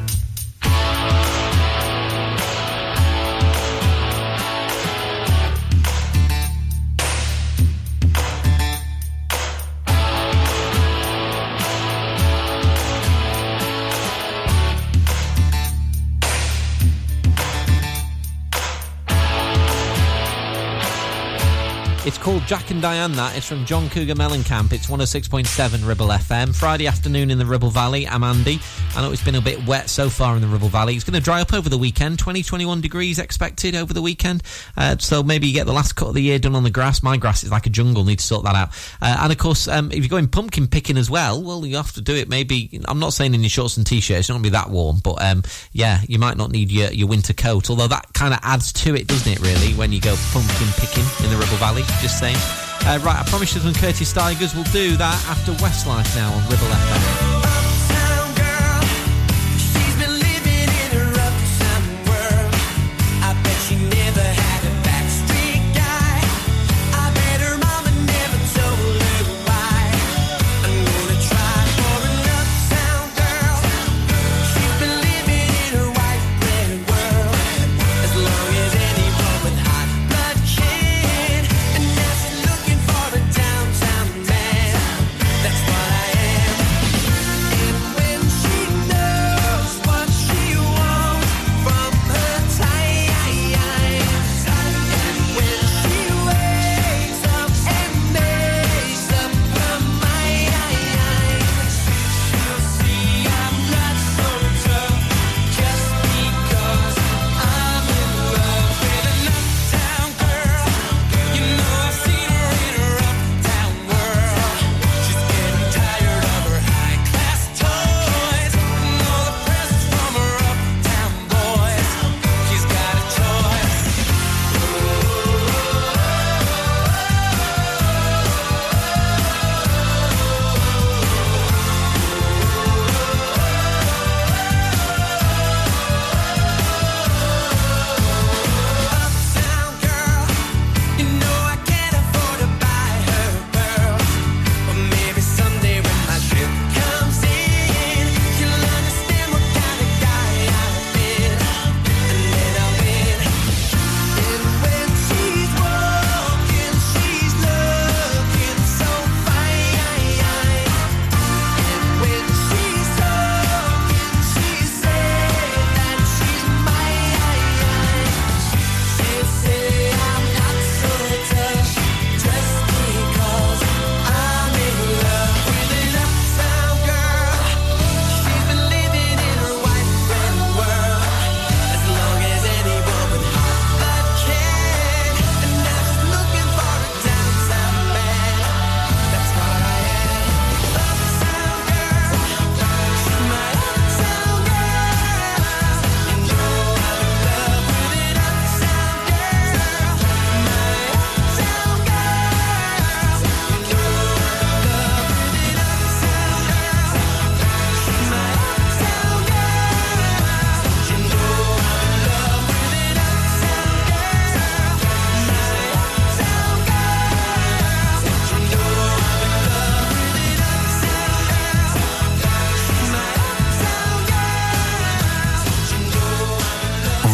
It's 22.15 22.23
called 22.23 22.43
Jack 22.47 22.71
and 22.71 22.81
Diane, 22.81 23.11
that. 23.15 23.37
It's 23.37 23.49
from 23.49 23.65
John 23.65 23.91
Cougar 23.91 24.15
Mellencamp. 24.15 24.73
It's 24.73 24.87
106.7 24.87 25.85
Ribble 25.85 26.07
FM. 26.07 26.55
Friday 26.55 26.87
afternoon 26.87 27.29
in 27.29 27.39
the 27.39 27.45
Ribble 27.45 27.71
Valley. 27.71 28.07
I'm 28.07 28.23
Andy. 28.23 28.61
I 28.95 29.03
know 29.03 29.11
it's 29.11 29.25
been 29.25 29.35
a 29.35 29.41
bit 29.41 29.67
wet 29.67 29.91
so 29.91 30.09
far 30.09 30.37
in 30.37 30.41
the 30.41 30.47
Ribble 30.47 30.69
Valley. 30.69 30.95
It's 30.95 31.03
going 31.03 31.19
to 31.19 31.21
dry 31.21 31.41
up 31.41 31.53
over 31.53 31.69
the 31.69 31.77
weekend. 31.77 32.21
20, 32.21 32.45
21 32.45 32.81
degrees 32.81 33.19
expected 33.19 33.75
over 33.75 33.93
the 33.93 34.01
weekend. 34.01 34.45
Uh, 34.77 34.97
so 34.97 35.25
maybe 35.25 35.49
you 35.49 35.55
get 35.55 35.67
the 35.67 35.73
last 35.73 35.95
cut 35.95 36.11
of 36.11 36.15
the 36.15 36.23
year 36.23 36.39
done 36.39 36.55
on 36.55 36.62
the 36.62 36.71
grass. 36.71 37.03
My 37.03 37.17
grass 37.17 37.43
is 37.43 37.51
like 37.51 37.67
a 37.67 37.71
jungle. 37.71 38.05
Need 38.05 38.21
to 38.21 38.25
sort 38.25 38.45
that 38.45 38.55
out. 38.55 38.69
Uh, 39.03 39.17
and 39.23 39.33
of 39.33 39.39
course, 39.39 39.67
um, 39.67 39.91
if 39.91 39.99
you're 39.99 40.09
going 40.09 40.29
pumpkin 40.29 40.69
picking 40.69 40.97
as 40.97 41.11
well, 41.11 41.43
well, 41.43 41.67
you 41.67 41.75
have 41.75 41.93
to 41.95 42.01
do 42.01 42.15
it 42.15 42.29
maybe. 42.29 42.81
I'm 42.85 43.01
not 43.01 43.12
saying 43.12 43.35
in 43.35 43.41
your 43.41 43.51
shorts 43.51 43.77
and 43.77 43.85
t-shirts. 43.85 44.21
It's 44.21 44.29
not 44.29 44.35
going 44.35 44.45
to 44.45 44.51
be 44.51 44.53
that 44.53 44.71
warm. 44.71 45.01
But 45.03 45.21
um, 45.21 45.43
yeah, 45.73 45.99
you 46.07 46.21
might 46.21 46.37
not 46.37 46.53
need 46.53 46.71
your, 46.71 46.93
your 46.93 47.09
winter 47.09 47.33
coat. 47.33 47.71
Although 47.71 47.89
that 47.89 48.12
kind 48.15 48.33
of 48.33 48.39
adds 48.45 48.73
to 48.85 48.95
it, 48.95 49.09
doesn't 49.09 49.33
it, 49.33 49.41
really, 49.41 49.75
when 49.75 49.91
you 49.91 50.01
go 50.01 50.15
pumpkin 50.31 50.69
picking 50.77 51.03
in 51.25 51.31
the 51.33 51.37
Ribble 51.37 51.57
Valley? 51.57 51.83
Just 52.05 52.19
saying. 52.19 52.37
Uh, 52.37 52.99
right, 53.03 53.19
I 53.19 53.23
promised 53.25 53.55
you 53.55 53.63
when 53.63 53.73
Curtis 53.73 54.11
Stigers 54.11 54.55
will 54.55 54.65
do 54.65 54.95
that 54.99 55.25
after 55.27 55.53
Westlife 55.53 56.15
now 56.15 56.35
on 56.35 56.43
Ribble 56.51 56.67
FM. 56.67 57.54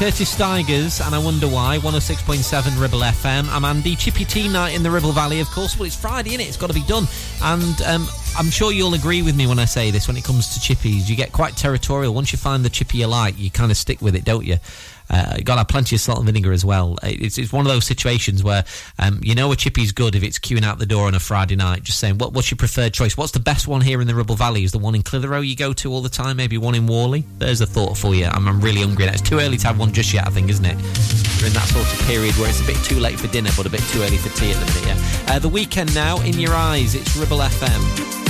Curtis 0.00 0.30
Stigers, 0.30 0.98
and 1.02 1.14
I 1.14 1.18
wonder 1.18 1.46
why. 1.46 1.76
106.7 1.76 2.80
Ribble 2.80 3.00
FM. 3.00 3.46
I'm 3.50 3.66
Andy. 3.66 3.94
Chippy 3.94 4.24
Tea 4.24 4.48
night 4.48 4.74
in 4.74 4.82
the 4.82 4.90
Ribble 4.90 5.12
Valley, 5.12 5.40
of 5.40 5.50
course. 5.50 5.78
Well, 5.78 5.84
it's 5.84 5.94
Friday, 5.94 6.30
innit? 6.30 6.48
It's 6.48 6.56
got 6.56 6.68
to 6.68 6.72
be 6.72 6.82
done. 6.84 7.04
And 7.42 7.82
um, 7.82 8.08
I'm 8.34 8.48
sure 8.48 8.72
you'll 8.72 8.94
agree 8.94 9.20
with 9.20 9.36
me 9.36 9.46
when 9.46 9.58
I 9.58 9.66
say 9.66 9.90
this. 9.90 10.08
When 10.08 10.16
it 10.16 10.24
comes 10.24 10.54
to 10.54 10.58
chippies, 10.58 11.10
you 11.10 11.16
get 11.16 11.32
quite 11.32 11.54
territorial. 11.54 12.14
Once 12.14 12.32
you 12.32 12.38
find 12.38 12.64
the 12.64 12.70
chippy 12.70 12.96
you 12.96 13.08
like, 13.08 13.38
you 13.38 13.50
kind 13.50 13.70
of 13.70 13.76
stick 13.76 14.00
with 14.00 14.16
it, 14.16 14.24
don't 14.24 14.46
you? 14.46 14.56
Uh, 15.10 15.38
got 15.38 15.54
to 15.54 15.58
have 15.58 15.68
plenty 15.68 15.96
of 15.96 16.00
salt 16.00 16.18
and 16.18 16.26
vinegar 16.26 16.52
as 16.52 16.64
well. 16.64 16.96
It's, 17.02 17.36
it's 17.36 17.52
one 17.52 17.66
of 17.66 17.72
those 17.72 17.84
situations 17.84 18.44
where 18.44 18.64
um, 18.98 19.20
you 19.22 19.34
know 19.34 19.50
a 19.52 19.56
chippy's 19.56 19.92
good 19.92 20.14
if 20.14 20.22
it's 20.22 20.38
queuing 20.38 20.64
out 20.64 20.78
the 20.78 20.86
door 20.86 21.06
on 21.06 21.14
a 21.14 21.20
Friday 21.20 21.56
night. 21.56 21.82
Just 21.82 21.98
saying, 21.98 22.18
what, 22.18 22.32
what's 22.32 22.50
your 22.50 22.56
preferred 22.56 22.94
choice? 22.94 23.16
What's 23.16 23.32
the 23.32 23.40
best 23.40 23.66
one 23.66 23.80
here 23.80 24.00
in 24.00 24.06
the 24.06 24.14
Ribble 24.14 24.36
Valley? 24.36 24.64
Is 24.64 24.72
the 24.72 24.78
one 24.78 24.94
in 24.94 25.02
Clitheroe 25.02 25.40
you 25.40 25.56
go 25.56 25.72
to 25.74 25.92
all 25.92 26.00
the 26.00 26.08
time? 26.08 26.36
Maybe 26.36 26.56
one 26.58 26.74
in 26.74 26.86
Whalley? 26.86 27.24
There's 27.38 27.60
a 27.60 27.66
thought 27.66 27.98
for 27.98 28.14
you. 28.14 28.26
I'm, 28.26 28.46
I'm 28.46 28.60
really 28.60 28.82
hungry 28.82 29.06
now. 29.06 29.12
It's 29.12 29.22
too 29.22 29.40
early 29.40 29.56
to 29.58 29.66
have 29.66 29.78
one 29.78 29.92
just 29.92 30.14
yet, 30.14 30.26
I 30.26 30.30
think, 30.30 30.48
isn't 30.48 30.64
it? 30.64 30.76
We're 31.40 31.48
in 31.48 31.52
that 31.54 31.68
sort 31.68 31.92
of 31.92 32.06
period 32.06 32.36
where 32.36 32.48
it's 32.48 32.60
a 32.60 32.66
bit 32.66 32.76
too 32.84 32.98
late 33.00 33.18
for 33.18 33.26
dinner, 33.28 33.50
but 33.56 33.66
a 33.66 33.70
bit 33.70 33.82
too 33.90 34.02
early 34.02 34.18
for 34.18 34.28
tea 34.38 34.52
at 34.52 34.60
the 34.64 34.80
minute. 34.80 34.96
Yeah. 35.26 35.34
Uh, 35.34 35.38
the 35.38 35.48
weekend 35.48 35.94
now, 35.94 36.20
in 36.20 36.38
your 36.38 36.54
eyes, 36.54 36.94
it's 36.94 37.16
Ribble 37.16 37.38
FM. 37.38 38.29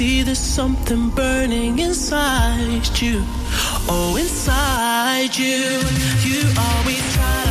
see 0.00 0.22
there's 0.22 0.38
something 0.38 1.10
burning 1.10 1.78
inside 1.78 2.88
you. 3.02 3.22
Oh, 3.86 4.16
inside 4.18 5.36
you. 5.36 5.78
You 6.24 6.40
always 6.56 7.14
try 7.14 7.44
to. 7.44 7.49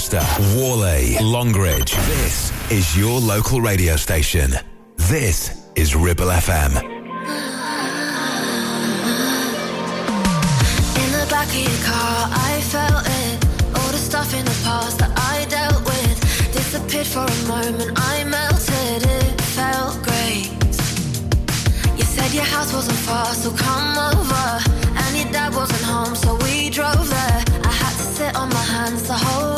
Manchester, 0.00 0.56
Whalley, 0.56 1.18
Longridge. 1.20 1.92
This 1.92 2.50
is 2.70 2.96
your 2.96 3.20
local 3.20 3.60
radio 3.60 3.96
station. 3.96 4.50
This 4.96 5.62
is 5.76 5.94
Ribble 5.94 6.24
FM. 6.24 6.72
In 10.96 11.12
the 11.12 11.26
back 11.28 11.48
of 11.48 11.54
your 11.54 11.84
car, 11.84 12.30
I 12.32 12.62
felt 12.72 13.04
it. 13.04 13.44
All 13.76 13.90
the 13.92 13.98
stuff 13.98 14.32
in 14.32 14.42
the 14.46 14.58
past 14.64 14.96
that 15.00 15.12
I 15.18 15.44
dealt 15.50 15.84
with 15.84 16.18
disappeared 16.54 17.06
for 17.06 17.26
a 17.26 17.46
moment. 17.46 17.92
I 17.96 18.24
melted, 18.24 19.02
it 19.04 19.40
felt 19.52 20.02
great. 20.02 20.48
You 21.98 22.04
said 22.04 22.32
your 22.32 22.44
house 22.44 22.72
wasn't 22.72 22.96
far, 23.00 23.26
so 23.34 23.50
come 23.50 23.98
over. 23.98 24.46
And 24.96 25.16
your 25.18 25.30
dad 25.30 25.54
wasn't 25.54 25.82
home, 25.82 26.14
so 26.16 26.36
we 26.36 26.70
drove 26.70 27.06
there. 27.06 27.44
I 27.64 27.72
had 27.82 27.94
to 27.98 28.06
sit 28.16 28.34
on 28.34 28.48
my 28.48 28.64
hands 28.64 29.06
the 29.06 29.12
whole 29.12 29.49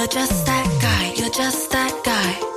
You're 0.00 0.08
just 0.08 0.46
that 0.46 0.66
guy, 0.80 1.12
you're 1.14 1.28
just 1.28 1.70
that 1.72 1.92
guy. 2.02 2.49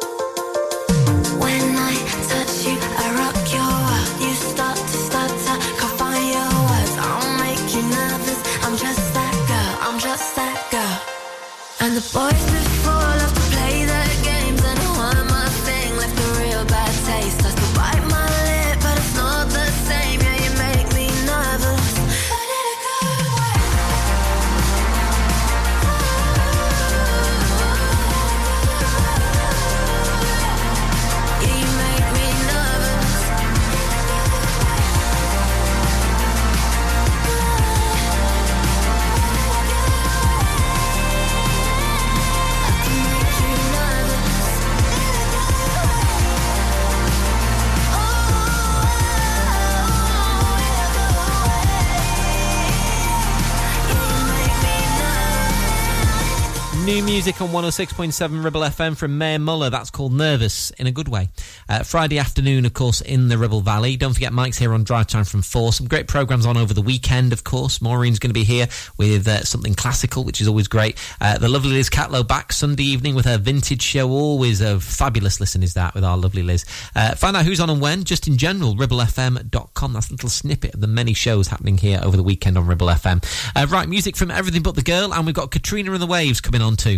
Music 57.14 57.40
on 57.42 57.50
106.7 57.50 58.44
Ribble 58.44 58.62
FM 58.62 58.98
from 58.98 59.20
Mae 59.20 59.38
Muller. 59.38 59.70
That's 59.70 59.92
called 59.92 60.14
Nervous 60.14 60.72
in 60.72 60.88
a 60.88 60.92
good 60.92 61.08
way. 61.08 61.30
Uh, 61.70 61.84
Friday 61.84 62.18
afternoon, 62.18 62.66
of 62.66 62.74
course, 62.74 63.02
in 63.02 63.28
the 63.28 63.38
Ribble 63.38 63.62
Valley. 63.62 63.98
Don't 63.98 64.14
forget 64.14 64.34
Mike's 64.34 64.58
here 64.58 64.74
on 64.74 64.84
Drive 64.84 65.06
Time 65.06 65.24
from 65.24 65.44
4. 65.44 65.74
Some 65.74 65.88
great 65.88 66.08
programmes 66.08 66.48
on 66.48 66.58
over 66.58 66.74
the 66.74 66.82
weekend, 66.82 67.32
of 67.32 67.44
course. 67.44 67.84
Maureen's 67.84 68.18
going 68.18 68.32
to 68.32 68.34
be 68.34 68.44
here 68.44 68.68
with 68.98 69.28
uh, 69.28 69.44
something 69.44 69.76
classical, 69.76 70.24
which 70.24 70.42
is 70.42 70.48
always 70.48 70.68
great. 70.68 70.98
Uh, 71.22 71.38
the 71.38 71.48
lovely 71.48 71.74
Liz 71.74 71.88
Catlow 71.88 72.28
back 72.28 72.52
Sunday 72.52 72.82
evening 72.82 73.14
with 73.14 73.26
her 73.26 73.38
vintage 73.38 73.84
show. 73.84 74.10
Always 74.10 74.60
a 74.60 74.80
fabulous 74.80 75.40
listen 75.40 75.62
is 75.62 75.76
that 75.76 75.94
with 75.94 76.04
our 76.04 76.18
lovely 76.18 76.42
Liz. 76.42 76.66
Uh, 76.96 77.14
find 77.14 77.38
out 77.38 77.46
who's 77.46 77.60
on 77.60 77.70
and 77.70 77.80
when, 77.80 78.06
just 78.06 78.28
in 78.28 78.38
general, 78.38 78.74
ribblefm.com. 78.74 79.94
That's 79.94 80.10
a 80.10 80.14
little 80.14 80.30
snippet 80.30 80.74
of 80.74 80.82
the 80.82 80.88
many 80.88 81.14
shows 81.14 81.48
happening 81.48 81.78
here 81.78 82.00
over 82.02 82.18
the 82.18 82.24
weekend 82.24 82.58
on 82.58 82.66
Ribble 82.66 82.88
FM. 82.88 83.24
Uh, 83.56 83.68
right, 83.68 83.88
music 83.88 84.16
from 84.16 84.32
Everything 84.32 84.64
But 84.64 84.74
the 84.74 84.82
Girl, 84.82 85.14
and 85.14 85.28
we've 85.28 85.36
got 85.36 85.52
Katrina 85.52 85.92
and 85.92 86.02
the 86.02 86.08
Waves 86.08 86.42
coming 86.42 86.64
on 86.64 86.76
too. 86.76 86.98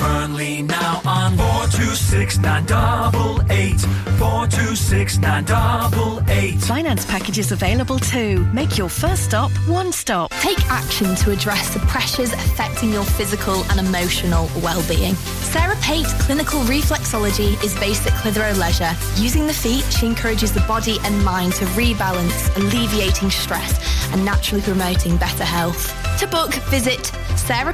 Burnley 0.41 0.61
now 0.63 1.01
on 1.05 1.37
426 1.37 2.39
988, 2.39 3.79
426 4.17 5.17
988. 5.19 6.61
Finance 6.61 7.05
packages 7.05 7.51
available 7.51 7.99
too. 7.99 8.45
Make 8.53 8.77
your 8.77 8.89
first 8.89 9.23
stop 9.23 9.51
one 9.67 9.91
stop. 9.91 10.31
Take 10.41 10.59
action 10.71 11.15
to 11.15 11.31
address 11.31 11.73
the 11.73 11.79
pressures 11.81 12.33
affecting 12.33 12.91
your 12.91 13.03
physical 13.03 13.63
and 13.69 13.79
emotional 13.79 14.49
well-being. 14.63 15.15
Sarah 15.51 15.75
Pate 15.81 16.07
Clinical 16.21 16.61
Reflexology 16.61 17.61
is 17.63 17.75
based 17.79 18.07
at 18.07 18.13
Clitheroe 18.13 18.53
Leisure. 18.53 18.95
Using 19.17 19.45
the 19.45 19.53
feet, 19.53 19.83
she 19.91 20.07
encourages 20.07 20.51
the 20.51 20.61
body 20.61 20.97
and 21.03 21.23
mind 21.23 21.53
to 21.53 21.65
rebalance, 21.65 22.55
alleviating 22.57 23.29
stress 23.29 23.79
and 24.13 24.25
naturally 24.25 24.63
promoting 24.63 25.17
better 25.17 25.45
health. 25.45 25.93
To 26.19 26.27
book, 26.27 26.53
visit 26.69 27.11
Sarah 27.35 27.73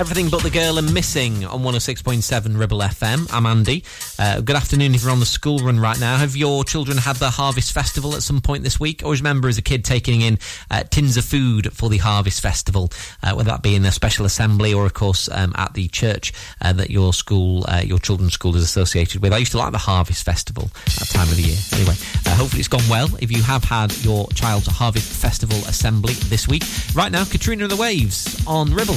Everything 0.00 0.28
but 0.28 0.44
the 0.44 0.50
girl 0.50 0.78
and 0.78 0.94
missing 0.94 1.44
on 1.44 1.60
106.7 1.64 2.56
Ribble 2.56 2.78
FM. 2.78 3.28
I'm 3.32 3.46
Andy. 3.46 3.82
Uh, 4.16 4.40
good 4.40 4.54
afternoon 4.54 4.94
if 4.94 5.02
you're 5.02 5.10
on 5.10 5.18
the 5.18 5.26
school 5.26 5.58
run 5.58 5.80
right 5.80 5.98
now. 5.98 6.16
Have 6.16 6.36
your 6.36 6.62
children 6.62 6.96
had 6.96 7.16
the 7.16 7.30
Harvest 7.30 7.72
Festival 7.72 8.14
at 8.14 8.22
some 8.22 8.40
point 8.40 8.62
this 8.62 8.78
week? 8.78 9.02
Always 9.02 9.18
remember 9.18 9.48
as 9.48 9.58
a 9.58 9.62
kid 9.62 9.84
taking 9.84 10.20
in 10.20 10.38
uh, 10.70 10.84
tins 10.84 11.16
of 11.16 11.24
food 11.24 11.72
for 11.72 11.90
the 11.90 11.96
Harvest 11.96 12.40
Festival, 12.40 12.92
uh, 13.24 13.32
whether 13.34 13.50
that 13.50 13.64
be 13.64 13.74
in 13.74 13.84
a 13.86 13.90
special 13.90 14.24
assembly 14.24 14.72
or, 14.72 14.86
of 14.86 14.94
course, 14.94 15.28
um, 15.32 15.52
at 15.56 15.74
the 15.74 15.88
church 15.88 16.32
uh, 16.60 16.72
that 16.74 16.90
your 16.90 17.12
school, 17.12 17.64
uh, 17.66 17.82
your 17.84 17.98
children's 17.98 18.34
school 18.34 18.54
is 18.54 18.62
associated 18.62 19.20
with. 19.20 19.32
I 19.32 19.38
used 19.38 19.50
to 19.50 19.58
like 19.58 19.72
the 19.72 19.78
Harvest 19.78 20.24
Festival 20.24 20.70
that 20.84 21.08
time 21.10 21.28
of 21.28 21.34
the 21.34 21.42
year. 21.42 21.58
Anyway, 21.72 21.94
uh, 22.24 22.36
hopefully 22.36 22.60
it's 22.60 22.68
gone 22.68 22.88
well. 22.88 23.08
If 23.20 23.32
you 23.32 23.42
have 23.42 23.64
had 23.64 23.92
your 24.04 24.28
child's 24.28 24.68
Harvest 24.68 25.10
Festival 25.20 25.56
assembly 25.66 26.12
this 26.28 26.46
week, 26.46 26.62
right 26.94 27.10
now, 27.10 27.24
Katrina 27.24 27.64
and 27.64 27.72
the 27.72 27.76
Waves 27.76 28.40
on 28.46 28.72
Ribble. 28.72 28.94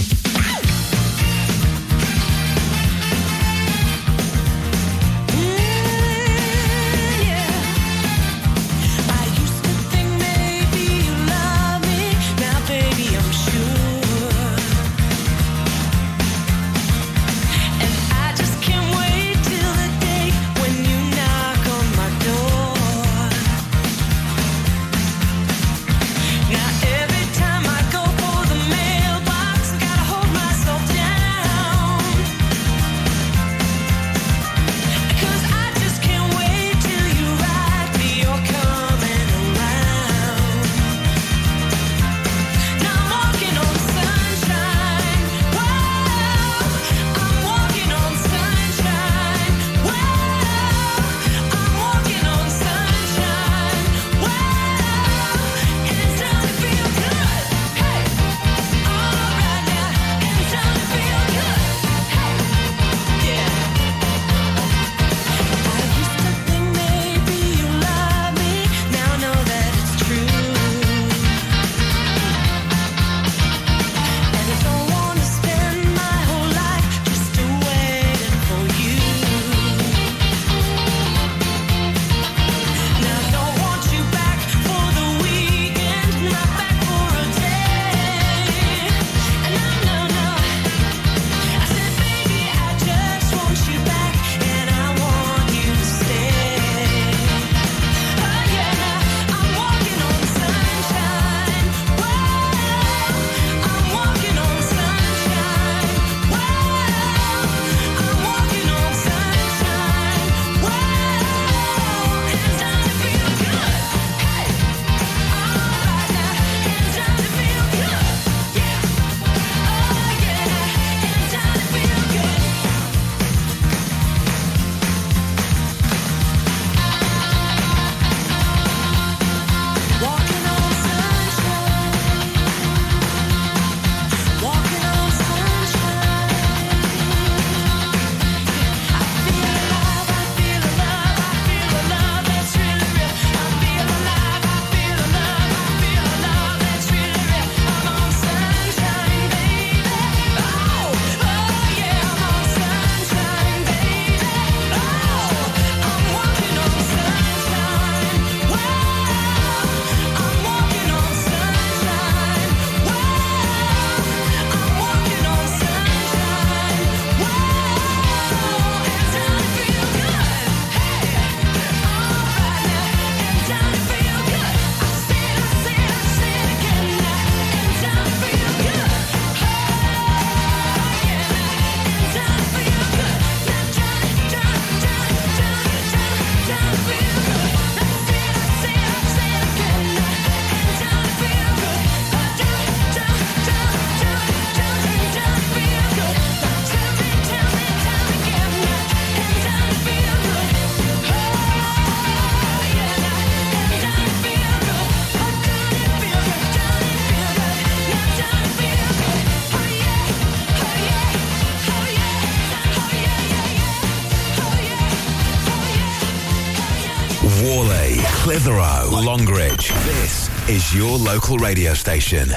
Longridge. 219.12 219.68
This 219.84 220.30
is 220.48 220.74
your 220.74 220.98
local 220.98 221.38
radio 221.38 221.74
station. 221.74 222.30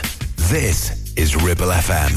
This 0.51 1.15
is 1.15 1.37
Ribble 1.37 1.69
FM. 1.69 2.13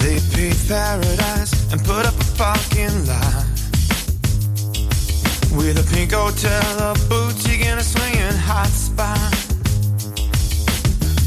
They 0.00 0.16
paved 0.34 0.66
paradise 0.66 1.70
and 1.70 1.84
put 1.84 2.06
up 2.06 2.14
a 2.14 2.28
parking 2.38 2.96
lot 3.04 3.44
with 5.52 5.76
a 5.76 5.86
pink 5.92 6.12
hotel, 6.12 6.64
a 6.80 6.94
boutique, 7.10 7.66
and 7.66 7.78
a 7.78 7.84
swinging 7.84 8.38
hot 8.48 8.72
spot. 8.72 9.20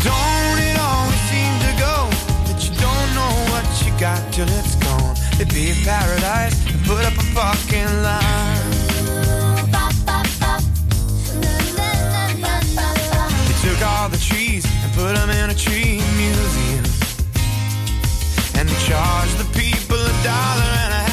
Don't 0.01 0.59
it 0.65 0.77
always 0.81 1.23
seem 1.29 1.53
to 1.61 1.73
go 1.77 2.09
that 2.47 2.57
you 2.65 2.73
don't 2.81 3.09
know 3.13 3.33
what 3.53 3.67
you 3.85 3.91
got 3.99 4.33
till 4.33 4.49
it's 4.49 4.75
gone? 4.77 5.15
They 5.37 5.45
paved 5.45 5.85
paradise 5.85 6.57
and 6.73 6.83
put 6.85 7.05
up 7.05 7.13
a 7.13 7.25
parking 7.35 8.01
lot. 8.01 8.54
The 14.15 14.21
trees 14.23 14.65
and 14.83 14.93
put 14.93 15.13
them 15.15 15.29
in 15.29 15.49
a 15.49 15.53
tree 15.53 15.99
museum. 16.15 16.85
And 18.55 18.69
they 18.69 18.79
charge 18.87 19.31
the 19.35 19.47
people 19.51 19.97
a 19.97 20.15
dollar 20.23 20.71
and 20.83 20.93
a 20.93 21.04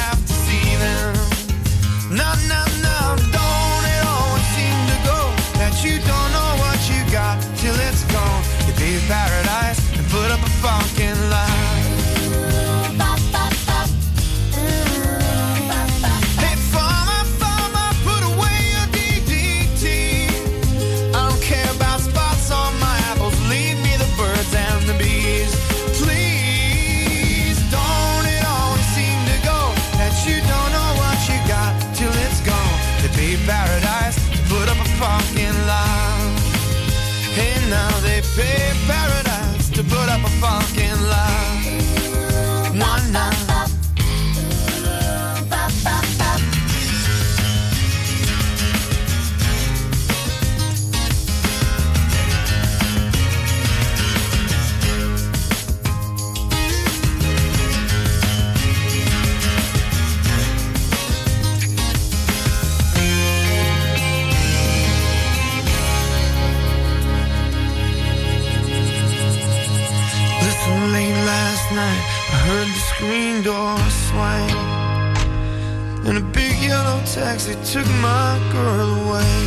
took 77.73 77.87
my 78.03 78.37
girl 78.51 78.89
away. 79.01 79.37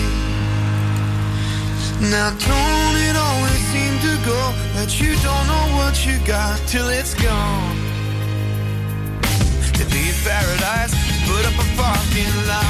Now, 2.11 2.31
don't 2.31 2.97
it 3.07 3.15
always 3.15 3.62
seem 3.70 3.94
to 4.03 4.15
go 4.27 4.40
that 4.74 4.98
you 4.98 5.15
don't 5.23 5.47
know 5.47 5.66
what 5.78 5.94
you 6.05 6.19
got 6.27 6.59
till 6.66 6.89
it's 6.89 7.15
gone? 7.15 7.77
To 9.78 9.85
be 9.94 10.11
paradise, 10.27 10.94
put 11.23 11.43
up 11.47 11.55
a 11.55 11.66
parking 11.78 12.35
lot. 12.48 12.65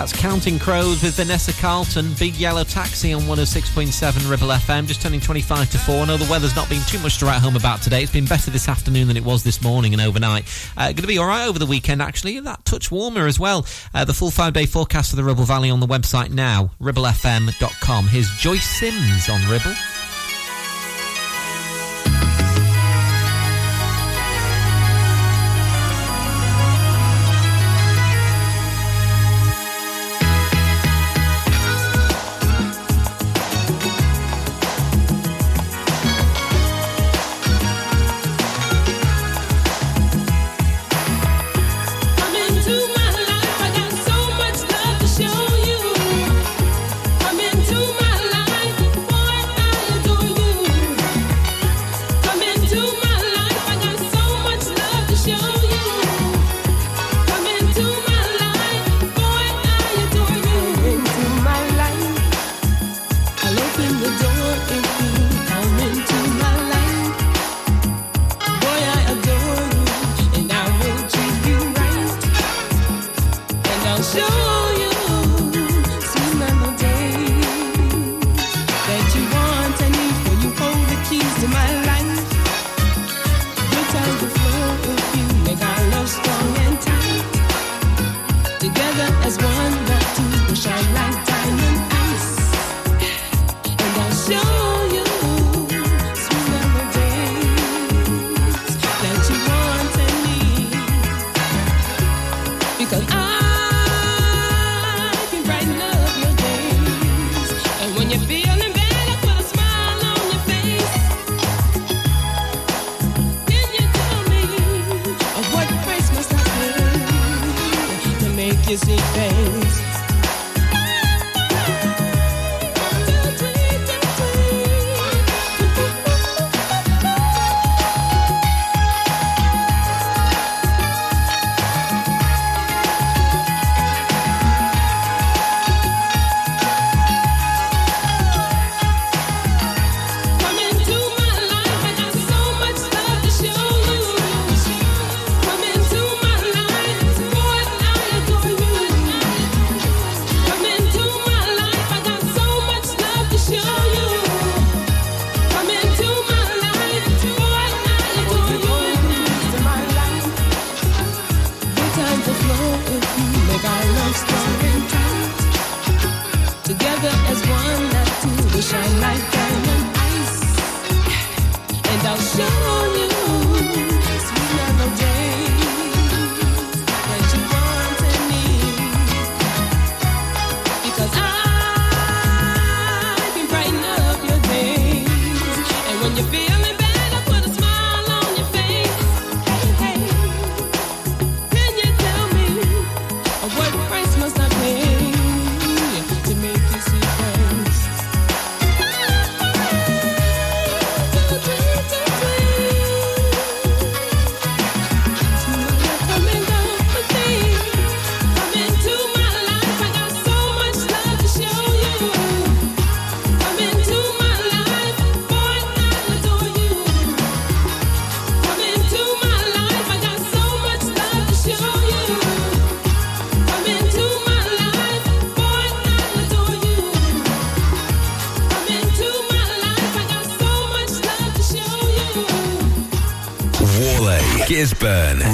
That's 0.00 0.14
Counting 0.14 0.58
Crows 0.58 1.02
with 1.02 1.16
Vanessa 1.16 1.52
Carlton, 1.60 2.14
Big 2.18 2.34
Yellow 2.36 2.64
Taxi 2.64 3.12
on 3.12 3.20
106.7 3.24 4.30
Ribble 4.30 4.46
FM, 4.46 4.86
just 4.86 5.02
turning 5.02 5.20
25 5.20 5.70
to 5.72 5.78
4. 5.78 5.94
I 5.94 6.04
know 6.06 6.16
the 6.16 6.30
weather's 6.30 6.56
not 6.56 6.70
been 6.70 6.80
too 6.86 6.98
much 7.00 7.18
to 7.18 7.26
write 7.26 7.42
home 7.42 7.54
about 7.54 7.82
today. 7.82 8.02
It's 8.02 8.10
been 8.10 8.24
better 8.24 8.50
this 8.50 8.66
afternoon 8.66 9.08
than 9.08 9.18
it 9.18 9.24
was 9.24 9.44
this 9.44 9.60
morning 9.60 9.92
and 9.92 10.00
overnight. 10.00 10.46
Uh, 10.74 10.86
going 10.86 11.02
to 11.02 11.06
be 11.06 11.18
all 11.18 11.26
right 11.26 11.46
over 11.46 11.58
the 11.58 11.66
weekend, 11.66 12.00
actually. 12.00 12.40
That 12.40 12.64
touch 12.64 12.90
warmer 12.90 13.26
as 13.26 13.38
well. 13.38 13.66
Uh, 13.92 14.06
the 14.06 14.14
full 14.14 14.30
five 14.30 14.54
day 14.54 14.64
forecast 14.64 15.10
for 15.10 15.16
the 15.16 15.24
Ribble 15.24 15.44
Valley 15.44 15.68
on 15.68 15.80
the 15.80 15.86
website 15.86 16.30
now, 16.30 16.70
ribblefm.com. 16.80 18.06
Here's 18.06 18.30
Joyce 18.38 18.64
Sims 18.64 19.28
on 19.28 19.46
Ribble. 19.50 19.74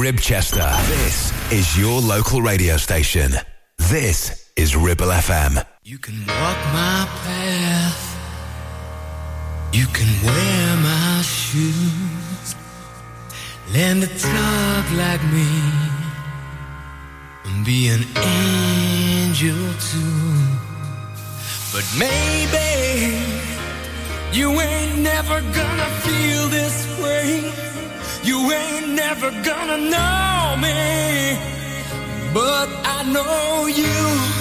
Ribchester. 0.06 0.70
This 0.86 1.32
is 1.50 1.76
your 1.76 2.00
local 2.00 2.40
radio 2.40 2.76
station. 2.76 3.32
This 3.90 4.52
is 4.54 4.76
Ribble 4.76 5.08
FM. 5.08 5.66
You 5.82 5.98
can 5.98 6.14
walk 6.28 6.58
my 6.72 7.08
path. 7.24 8.02
You 9.72 9.86
can 9.86 10.06
wear 10.24 10.76
my 10.76 11.22
shoes. 11.22 12.54
Learn 13.74 14.00
to 14.02 14.06
talk 14.06 14.84
like 14.92 15.24
me. 15.32 15.50
And 17.46 17.66
be 17.66 17.88
an 17.88 18.04
angel 18.14 19.58
too. 19.90 20.36
But 21.72 21.86
maybe 21.98 22.68
you 24.30 24.52
ain't 24.60 24.98
never 25.00 25.40
gonna 25.40 25.90
feel 26.06 26.48
this 26.48 26.86
way. 27.02 27.75
You 28.26 28.38
ain't 28.50 28.88
never 28.88 29.30
gonna 29.30 29.78
know 29.78 30.56
me. 30.64 31.38
But 32.34 32.68
I 32.96 32.98
know 33.14 33.66
you. 33.66 34.36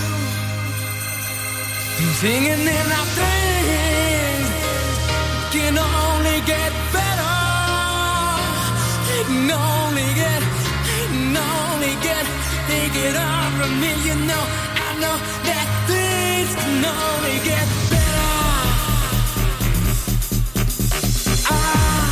Singing 2.22 2.66
in 2.78 2.88
our 2.98 3.08
things 3.20 4.48
can 5.52 5.78
only 5.78 6.40
get 6.48 6.72
better. 6.96 7.38
Can 9.08 9.52
only 9.52 10.10
get, 10.22 10.42
can 10.88 11.38
only 11.38 11.94
get, 12.02 12.26
it 13.06 13.16
all 13.16 13.52
from 13.58 13.72
me. 13.82 13.92
You 14.08 14.16
know, 14.30 14.44
I 14.88 14.90
know 15.02 15.18
that 15.50 15.68
things 15.92 16.52
can 16.62 16.86
only 16.86 17.38
get 17.52 17.68
better. 17.92 18.32
I 21.52 22.05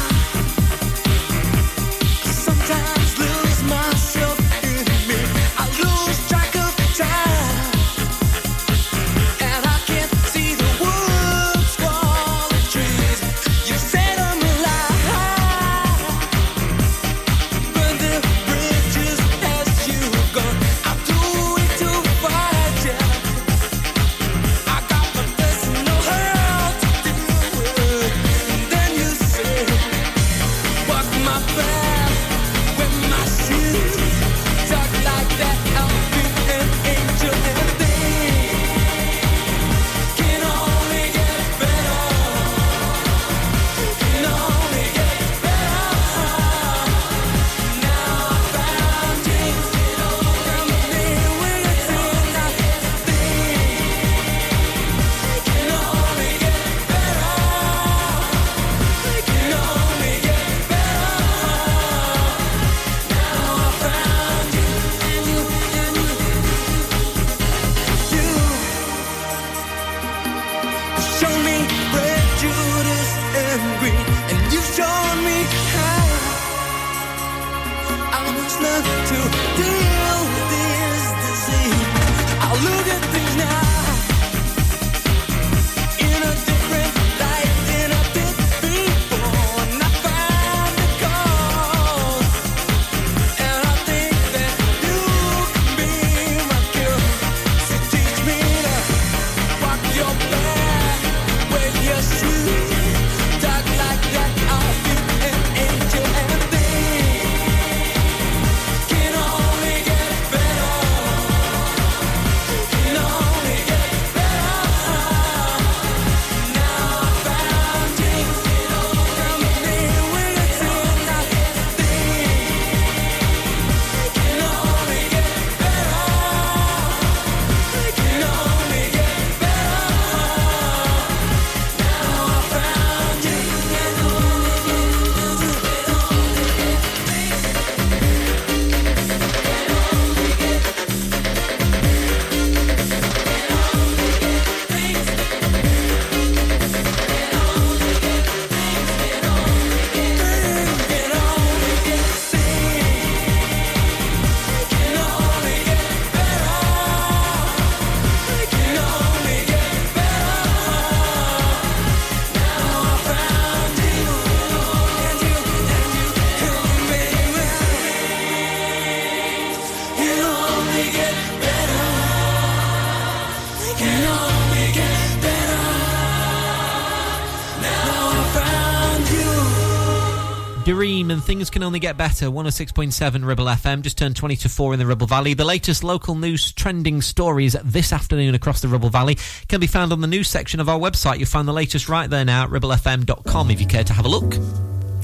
things 181.34 181.50
can 181.50 181.64
only 181.64 181.80
get 181.80 181.98
better. 181.98 182.28
106.7 182.28 183.26
Ribble 183.26 183.46
FM 183.46 183.82
just 183.82 183.98
turned 183.98 184.16
20 184.16 184.36
to 184.36 184.50
4 184.50 184.74
in 184.74 184.80
the 184.80 184.86
Ribble 184.86 185.08
Valley. 185.08 185.34
The 185.34 185.44
latest 185.44 185.84
local 185.84 186.14
news 186.14 186.52
trending 186.52 187.02
stories 187.02 187.56
this 187.64 187.92
afternoon 187.92 188.36
across 188.36 188.62
the 188.62 188.68
Ribble 188.68 188.90
Valley 188.90 189.18
can 189.48 189.60
be 189.60 189.66
found 189.66 189.92
on 189.92 190.00
the 190.00 190.06
news 190.06 190.30
section 190.30 190.60
of 190.60 190.70
our 190.70 190.78
website. 190.78 191.18
You'll 191.18 191.28
find 191.28 191.48
the 191.48 191.54
latest 191.54 191.90
right 191.90 192.08
there 192.08 192.24
now 192.24 192.44
at 192.44 192.52
ribblefm.com 192.52 193.50
if 193.50 193.60
you 193.60 193.66
care 193.66 193.84
to 193.84 193.94
have 193.94 194.06
a 194.06 194.10
look. 194.10 194.36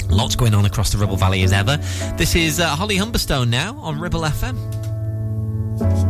Lots 0.07 0.35
going 0.35 0.53
on 0.53 0.65
across 0.65 0.91
the 0.91 0.99
Ribble 0.99 1.18
Valley 1.18 1.41
as 1.41 1.51
ever. 1.51 1.77
This 2.15 2.35
is 2.35 2.60
uh, 2.60 2.68
Holly 2.76 2.97
Humberstone 2.97 3.49
now 3.49 3.76
on 3.77 3.99
Ribble 3.99 4.22
FM. 4.22 6.09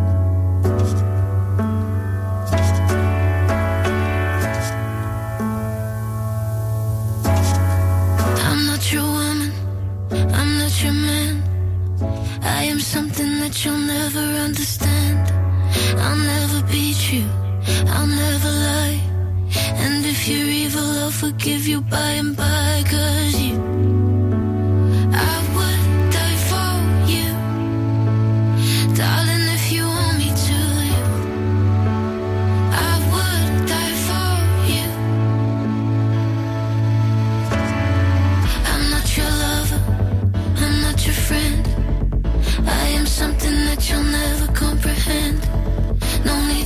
Never 14.14 14.40
understand. 14.40 15.32
I'll 16.00 16.16
never 16.16 16.66
beat 16.72 17.12
you, 17.12 17.26
I'll 17.88 18.08
never 18.08 18.50
lie. 18.50 19.00
And 19.84 20.04
if 20.06 20.28
you're 20.28 20.48
evil, 20.48 20.90
I'll 21.04 21.12
forgive 21.12 21.68
you 21.68 21.82
by 21.82 22.12
and 22.22 22.36
by. 22.36 22.84
Cause 22.90 23.40
you, 23.40 24.09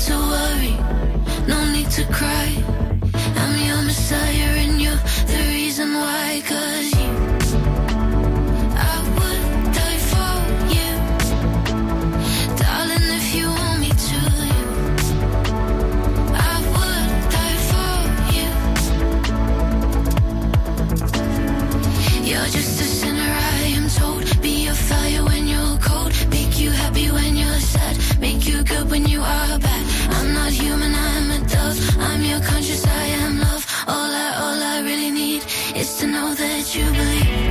to 0.07 0.13
worry, 0.17 0.75
no 1.47 1.57
need 1.71 1.89
to 1.91 2.03
cry. 2.11 2.49
I'm 3.41 3.55
your 3.67 3.81
messiah 3.83 4.51
and 4.63 4.81
you're 4.81 5.01
the 5.31 5.39
reason 5.55 5.93
why. 5.93 6.41
Cause 6.45 6.91
you, 6.99 7.11
I 8.91 8.95
would 9.15 9.41
die 9.79 10.01
for 10.11 10.33
you. 10.75 10.91
Darling, 12.59 13.07
if 13.19 13.27
you 13.35 13.47
want 13.47 13.79
me 13.79 13.91
to, 14.07 14.19
you, 14.51 14.67
I 16.51 16.55
would 16.73 17.09
die 17.37 17.59
for 17.69 17.93
you. 18.35 18.51
You're 22.29 22.49
just 22.57 22.81
a 22.81 22.87
sinner, 22.99 23.31
I 23.57 23.63
am 23.79 23.87
told. 23.89 24.23
Be 24.41 24.67
a 24.67 24.69
fire 24.73 25.23
when 25.23 25.47
you're 25.47 25.77
cold. 25.77 26.11
Make 26.29 26.59
you 26.59 26.71
happy 26.71 27.07
when 27.09 27.37
you're 27.37 27.61
sad. 27.73 27.95
Make 28.19 28.45
you 28.47 28.63
good 28.63 28.89
when 28.91 29.05
you 29.07 29.12
you 36.75 36.91
believe. 36.91 37.42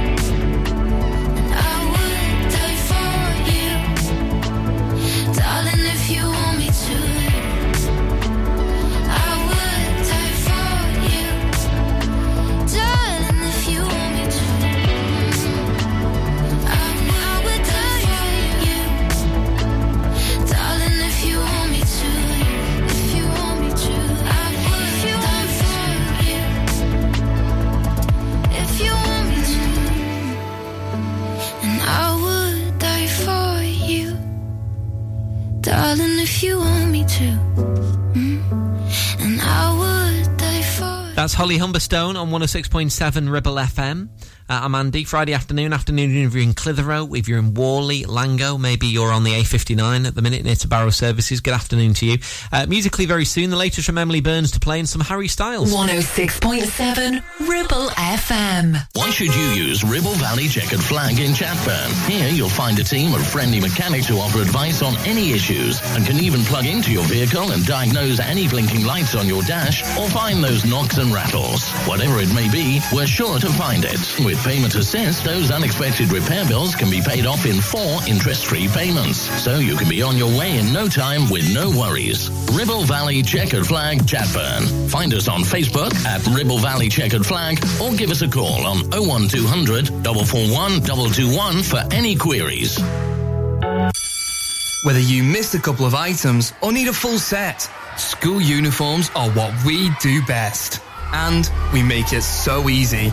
That's 41.15 41.35
Holly 41.35 41.59
Humberstone 41.59 42.17
on 42.21 42.31
106.7 42.31 43.31
Ribble 43.31 43.55
FM. 43.55 44.09
Uh, 44.49 44.61
I'm 44.65 44.75
Andy. 44.75 45.05
Friday 45.05 45.33
afternoon, 45.35 45.73
afternoon 45.73 46.11
if 46.27 46.35
you're 46.35 46.43
in 46.43 46.53
Clitheroe, 46.53 47.15
if 47.17 47.29
you're 47.29 47.39
in 47.39 47.55
Whalley, 47.55 48.03
Langho, 48.03 48.61
maybe 48.61 48.87
you're 48.87 49.13
on 49.13 49.25
the 49.25 49.31
A59 49.33 50.07
at 50.07 50.15
the 50.15 50.21
minute 50.23 50.45
near 50.45 50.57
to 50.57 50.69
Barrow 50.69 50.91
Services. 50.91 51.41
Good 51.41 51.55
afternoon 51.55 51.95
to 51.95 52.07
you. 52.07 52.19
Uh, 52.51 52.67
musically, 52.69 53.07
very 53.07 53.25
soon, 53.25 53.51
the 53.51 53.57
latest 53.57 53.87
from 53.87 53.99
Emily 53.99 54.21
Burns 54.21 54.51
to 54.53 54.61
play 54.61 54.79
and 54.79 54.89
some 54.89 55.01
Harry 55.01 55.29
Styles. 55.29 55.73
106.7 55.73 57.23
Ribble 57.49 57.89
FM. 57.89 58.77
Why 58.95 59.11
should 59.11 59.35
you 59.35 59.65
use 59.65 59.85
Ribble 59.85 60.15
Valley 60.15 60.49
Checkered 60.49 60.83
Flag 60.83 61.19
in 61.19 61.33
Chatburn? 61.33 62.11
Here 62.11 62.29
you'll 62.29 62.49
find 62.49 62.79
a 62.79 62.85
team 62.85 63.15
of 63.15 63.27
friendly 63.27 63.61
mechanics 63.61 64.09
who 64.09 64.19
offer 64.19 64.41
advice 64.41 64.83
on 64.83 64.97
any 65.07 65.33
issues 65.33 65.81
and 65.95 66.05
can 66.05 66.17
even 66.23 66.41
plug 66.43 66.67
into 66.67 66.93
your 66.93 67.05
vehicle 67.05 67.53
and 67.53 67.65
diagnose 67.65 68.21
any 68.21 68.49
blinking 68.49 68.85
lights 68.85 69.15
on 69.15 69.27
your 69.27 69.43
dash 69.43 69.83
or 69.99 70.09
find 70.11 70.43
those 70.43 70.65
knocks 70.65 70.99
and 70.99 71.13
rattles. 71.15 71.71
Whatever 71.87 72.19
it 72.21 72.35
may 72.35 72.51
be, 72.51 72.81
we're 72.93 73.07
sure 73.07 73.39
to 73.39 73.49
find 73.51 73.85
it. 73.85 74.01
With 74.25 74.42
Payment 74.45 74.75
Assist, 74.75 75.25
those 75.25 75.51
unexpected 75.51 76.13
repair 76.13 76.45
bills 76.47 76.75
can 76.75 76.91
be 76.91 77.01
paid 77.01 77.27
off 77.27 77.47
in 77.47 77.61
four 77.61 77.99
interest-free 78.09 78.69
payments. 78.69 79.19
So 79.43 79.59
you 79.59 79.77
can 79.77 79.89
be 79.89 80.03
on 80.03 80.17
your 80.17 80.37
way 80.37 80.59
in 80.59 80.73
no 80.73 80.89
time 80.89 81.31
with 81.31 81.53
no 81.55 81.71
worries. 81.71 82.31
Ribble 82.53 82.83
Valley 82.83 83.23
Checkered 83.23 83.67
Flag 83.67 83.99
Chatburn. 84.01 84.91
Find 84.91 85.15
us 85.15 85.29
on 85.29 85.43
Facebook 85.43 85.95
at 86.05 86.27
Ribble 86.27 86.59
Valley 86.59 86.89
Checkered 86.89 87.25
Flag 87.25 87.65
or 87.81 87.95
give 87.95 88.11
us 88.11 88.23
a 88.23 88.29
call 88.29 88.67
on 88.67 88.79
01200 88.91 89.89
441 89.89 90.83
221 90.83 91.63
for 91.63 91.81
any 91.93 92.17
queries. 92.17 92.79
Whether 94.85 95.01
you 95.01 95.23
missed 95.23 95.55
a 95.55 95.61
couple 95.61 95.87
of 95.87 95.95
items 95.95 96.53
or 96.61 96.73
need 96.73 96.89
a 96.89 96.93
full 96.93 97.19
set, 97.19 97.71
school 97.97 98.41
uniforms 98.41 99.11
are 99.15 99.31
what 99.31 99.53
we 99.65 99.91
do 100.01 100.21
best. 100.27 100.81
And 101.13 101.49
we 101.73 101.83
make 101.83 102.13
it 102.13 102.23
so 102.23 102.69
easy. 102.69 103.13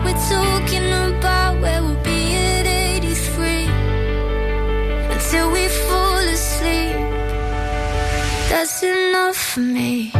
we're 0.03 0.11
talking 0.29 0.87
about, 0.91 1.61
where 1.61 1.81
we'll 1.81 2.03
be 2.03 2.35
at 2.35 2.65
83 2.65 3.67
until 5.13 5.51
we 5.51 5.67
fall 5.67 6.17
asleep. 6.17 6.95
That's 8.49 8.83
enough 8.83 9.37
for 9.37 9.61
me. 9.61 10.11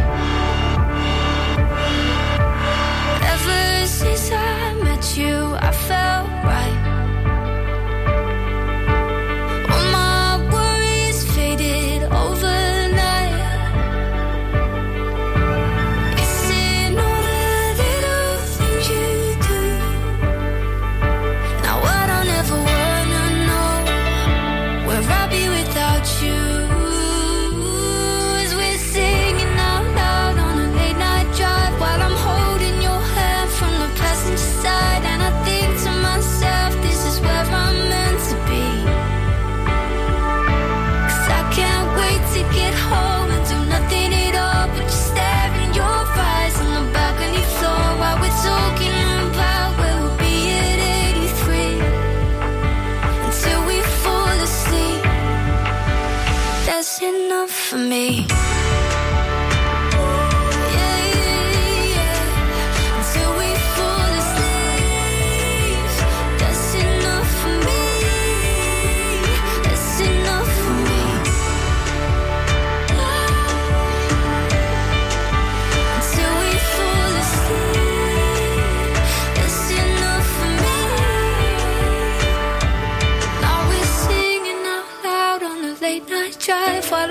for 57.46 57.76
me. 57.76 58.43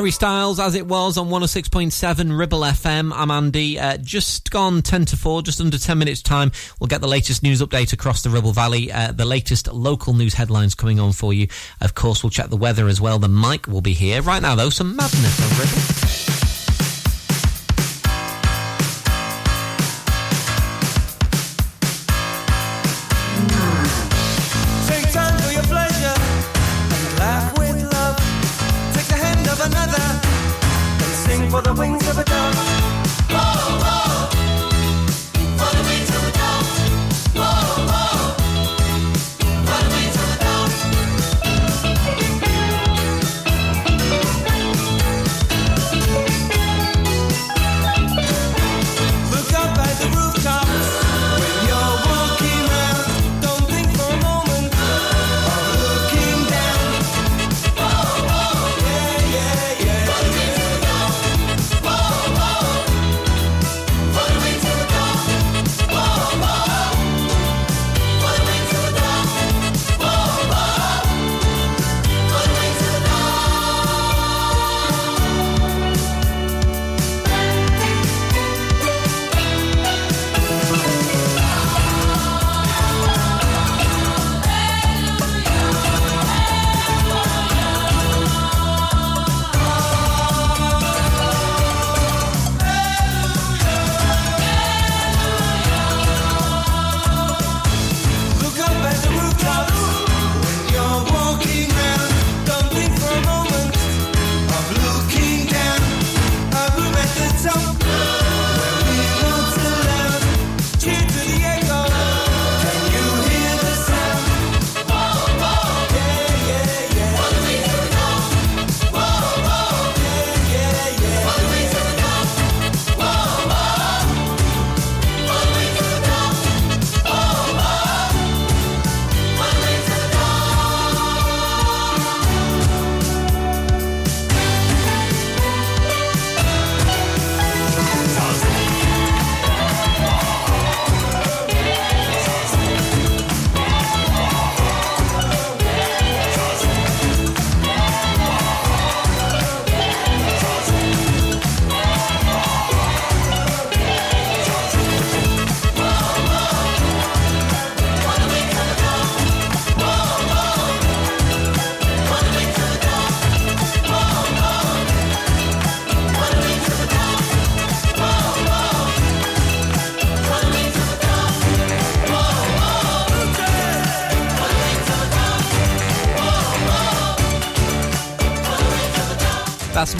Harry 0.00 0.10
Styles, 0.10 0.58
as 0.58 0.74
it 0.74 0.86
was 0.86 1.18
on 1.18 1.28
106.7 1.28 2.38
Ribble 2.38 2.60
FM. 2.60 3.12
I'm 3.14 3.30
Andy. 3.30 3.78
Uh, 3.78 3.98
just 3.98 4.50
gone 4.50 4.80
10 4.80 5.04
to 5.04 5.16
4, 5.18 5.42
just 5.42 5.60
under 5.60 5.76
10 5.76 5.98
minutes' 5.98 6.22
time. 6.22 6.52
We'll 6.80 6.88
get 6.88 7.02
the 7.02 7.06
latest 7.06 7.42
news 7.42 7.60
update 7.60 7.92
across 7.92 8.22
the 8.22 8.30
Ribble 8.30 8.52
Valley, 8.52 8.90
uh, 8.90 9.12
the 9.12 9.26
latest 9.26 9.70
local 9.70 10.14
news 10.14 10.32
headlines 10.32 10.74
coming 10.74 10.98
on 10.98 11.12
for 11.12 11.34
you. 11.34 11.48
Of 11.82 11.94
course, 11.94 12.24
we'll 12.24 12.30
check 12.30 12.48
the 12.48 12.56
weather 12.56 12.88
as 12.88 12.98
well. 12.98 13.18
The 13.18 13.28
mic 13.28 13.66
will 13.66 13.82
be 13.82 13.92
here. 13.92 14.22
Right 14.22 14.40
now, 14.40 14.54
though, 14.54 14.70
some 14.70 14.96
madness 14.96 15.38
on 15.38 15.58
Ribble. 15.60 16.29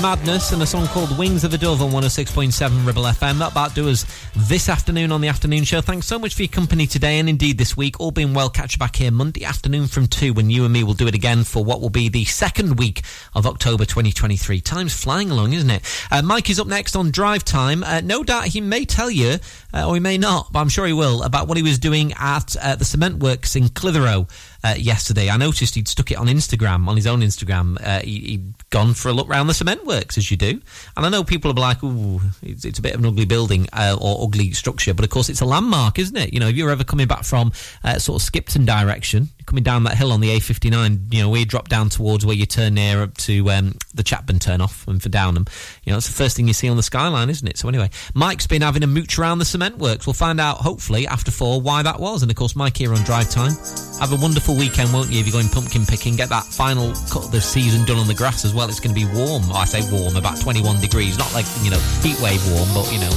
Madness 0.02 0.52
and 0.52 0.62
a 0.62 0.66
song 0.66 0.86
called 0.86 1.16
Wings 1.18 1.44
of 1.44 1.52
a 1.52 1.58
Dove 1.58 1.82
on 1.82 1.90
106.7 1.90 2.86
Ribble 2.86 3.02
FM. 3.02 3.38
That 3.38 3.52
about 3.52 3.74
do 3.74 3.90
us 3.90 4.06
this 4.34 4.70
afternoon 4.70 5.12
on 5.12 5.20
the 5.20 5.28
afternoon 5.28 5.64
show. 5.64 5.82
Thanks 5.82 6.06
so 6.06 6.18
much 6.18 6.34
for 6.34 6.42
your 6.42 6.48
company 6.48 6.86
today 6.86 7.18
and 7.18 7.28
indeed 7.28 7.58
this 7.58 7.76
week. 7.76 8.00
All 8.00 8.10
being 8.10 8.32
well, 8.32 8.48
catch 8.48 8.74
you 8.74 8.78
back 8.78 8.96
here 8.96 9.10
Monday 9.10 9.44
afternoon 9.44 9.88
from 9.88 10.06
2 10.06 10.32
when 10.32 10.48
you 10.48 10.64
and 10.64 10.72
me 10.72 10.84
will 10.84 10.94
do 10.94 11.06
it 11.06 11.14
again 11.14 11.44
for 11.44 11.62
what 11.62 11.82
will 11.82 11.90
be 11.90 12.08
the 12.08 12.24
second 12.24 12.78
week 12.78 13.02
of 13.34 13.46
October 13.46 13.84
2023. 13.84 14.62
Time's 14.62 14.94
flying 14.94 15.30
along, 15.30 15.52
isn't 15.52 15.70
it? 15.70 15.82
Uh, 16.10 16.22
Mike 16.22 16.48
is 16.48 16.58
up 16.58 16.66
next 16.66 16.96
on 16.96 17.10
Drive 17.10 17.44
Time. 17.44 17.84
Uh, 17.84 18.00
no 18.00 18.22
doubt 18.22 18.46
he 18.46 18.62
may 18.62 18.86
tell 18.86 19.10
you, 19.10 19.36
uh, 19.74 19.86
or 19.86 19.94
he 19.94 20.00
may 20.00 20.16
not, 20.16 20.50
but 20.50 20.60
I'm 20.60 20.70
sure 20.70 20.86
he 20.86 20.94
will, 20.94 21.22
about 21.24 21.46
what 21.46 21.58
he 21.58 21.62
was 21.62 21.78
doing 21.78 22.14
at 22.18 22.56
uh, 22.56 22.74
the 22.76 22.86
cement 22.86 23.18
works 23.18 23.54
in 23.54 23.68
Clitheroe 23.68 24.26
uh, 24.64 24.74
yesterday. 24.78 25.28
I 25.28 25.36
noticed 25.36 25.74
he'd 25.74 25.88
stuck 25.88 26.10
it 26.10 26.16
on 26.16 26.26
Instagram, 26.26 26.88
on 26.88 26.96
his 26.96 27.06
own 27.06 27.20
Instagram. 27.20 27.76
Uh, 27.84 28.00
he, 28.00 28.20
he'd 28.20 28.70
gone 28.70 28.94
for 28.94 29.08
a 29.08 29.12
look 29.12 29.28
round 29.28 29.48
the 29.48 29.54
cement 29.54 29.84
works, 29.90 30.16
as 30.16 30.30
you 30.30 30.36
do. 30.36 30.60
And 30.96 31.04
I 31.06 31.08
know 31.08 31.24
people 31.24 31.50
are 31.50 31.54
like, 31.54 31.82
ooh, 31.82 32.20
it's, 32.42 32.64
it's 32.64 32.78
a 32.78 32.82
bit 32.82 32.94
of 32.94 33.00
an 33.00 33.06
ugly 33.06 33.26
building 33.26 33.66
uh, 33.72 33.96
or 34.00 34.24
ugly 34.24 34.52
structure, 34.52 34.94
but 34.94 35.04
of 35.04 35.10
course 35.10 35.28
it's 35.28 35.40
a 35.40 35.44
landmark, 35.44 35.98
isn't 35.98 36.16
it? 36.16 36.32
You 36.32 36.40
know, 36.40 36.48
if 36.48 36.56
you're 36.56 36.70
ever 36.70 36.84
coming 36.84 37.08
back 37.08 37.24
from 37.24 37.52
uh, 37.82 37.98
sort 37.98 38.22
of 38.22 38.22
Skipton 38.22 38.64
direction, 38.64 39.28
coming 39.50 39.64
down 39.64 39.82
that 39.82 39.96
hill 39.96 40.12
on 40.12 40.20
the 40.20 40.28
A59, 40.28 41.12
you 41.12 41.22
know, 41.22 41.34
you 41.34 41.44
drop 41.44 41.68
down 41.68 41.88
towards 41.88 42.24
where 42.24 42.36
you 42.36 42.46
turn 42.46 42.74
near 42.74 43.02
up 43.02 43.16
to 43.18 43.50
um, 43.50 43.74
the 43.92 44.04
Chatburn 44.04 44.40
turn 44.40 44.60
off 44.60 44.86
and 44.86 45.02
for 45.02 45.08
Downham, 45.08 45.44
you 45.82 45.90
know, 45.90 45.96
that's 45.96 46.06
the 46.06 46.14
first 46.14 46.36
thing 46.36 46.46
you 46.46 46.54
see 46.54 46.68
on 46.68 46.76
the 46.76 46.84
skyline, 46.84 47.28
isn't 47.28 47.48
it? 47.48 47.58
So 47.58 47.68
anyway, 47.68 47.90
Mike's 48.14 48.46
been 48.46 48.62
having 48.62 48.84
a 48.84 48.86
mooch 48.86 49.18
around 49.18 49.40
the 49.40 49.44
cement 49.44 49.78
works. 49.78 50.06
We'll 50.06 50.14
find 50.14 50.40
out, 50.40 50.58
hopefully, 50.58 51.04
after 51.08 51.32
four, 51.32 51.60
why 51.60 51.82
that 51.82 51.98
was. 51.98 52.22
And 52.22 52.30
of 52.30 52.36
course, 52.36 52.54
Mike 52.54 52.76
here 52.76 52.94
on 52.94 53.02
Drive 53.02 53.28
Time. 53.28 53.52
Have 53.98 54.12
a 54.12 54.22
wonderful 54.22 54.56
weekend, 54.56 54.92
won't 54.92 55.10
you, 55.10 55.18
if 55.18 55.26
you're 55.26 55.32
going 55.32 55.48
pumpkin 55.48 55.84
picking? 55.84 56.14
Get 56.14 56.28
that 56.28 56.44
final 56.44 56.92
cut 57.10 57.24
of 57.24 57.32
the 57.32 57.40
season 57.40 57.84
done 57.84 57.98
on 57.98 58.06
the 58.06 58.14
grass 58.14 58.44
as 58.44 58.54
well. 58.54 58.68
It's 58.68 58.78
going 58.78 58.94
to 58.94 59.00
be 59.00 59.12
warm. 59.12 59.50
I 59.52 59.64
say 59.64 59.82
warm, 59.90 60.14
about 60.14 60.40
21 60.40 60.80
degrees. 60.80 61.18
Not 61.18 61.34
like, 61.34 61.46
you 61.62 61.70
know, 61.72 61.80
heat 62.02 62.20
wave 62.20 62.40
warm, 62.52 62.68
but, 62.72 62.92
you 62.92 63.00
know, 63.00 63.10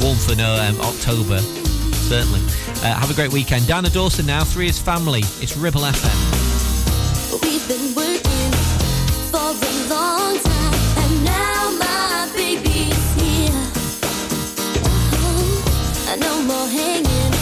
warm 0.00 0.16
for 0.16 0.34
no, 0.34 0.56
um, 0.56 0.80
October. 0.80 1.63
Certainly. 2.08 2.40
Uh, 2.82 2.94
have 2.94 3.10
a 3.10 3.14
great 3.14 3.32
weekend. 3.32 3.66
Dana 3.66 3.88
Dawson 3.88 4.26
now, 4.26 4.44
three 4.44 4.68
is 4.68 4.78
family. 4.78 5.20
It's 5.40 5.56
Ribble 5.56 5.80
FM. 5.80 7.40
We've 7.42 7.66
been 7.66 7.94
working 7.94 8.52
for 9.32 9.38
a 9.40 9.88
long 9.88 10.38
time, 10.38 10.74
and 11.02 11.24
now 11.24 11.70
my 11.78 12.30
baby's 12.36 13.14
here. 13.14 13.70
Oh, 15.16 16.16
no 16.20 16.42
more 16.42 16.68
hanging 16.68 17.32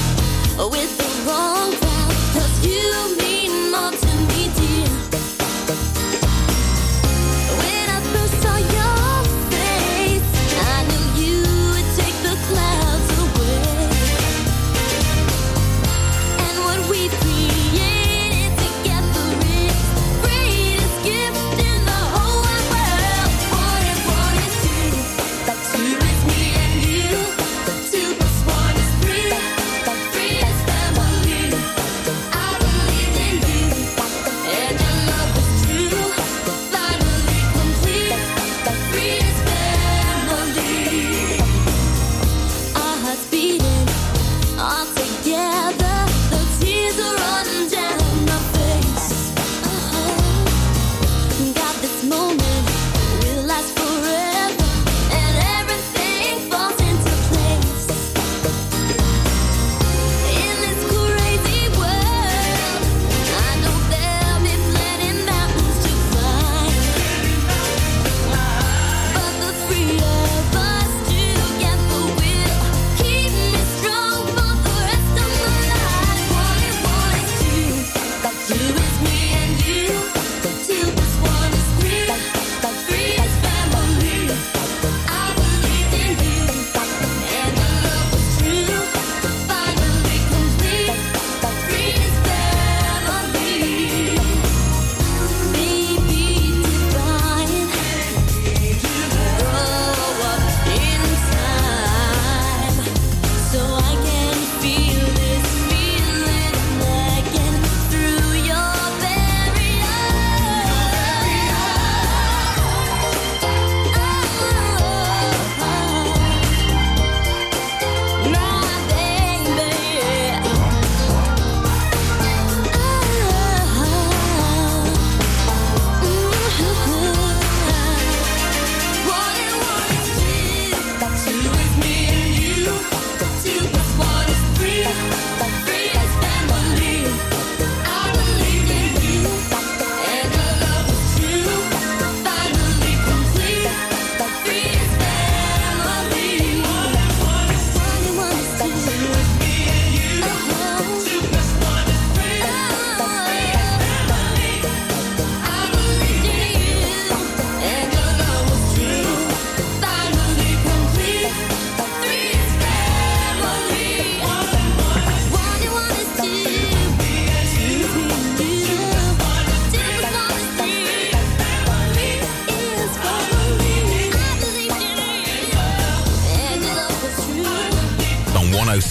with 0.71 0.97
the 0.97 1.29
wrong 1.29 1.92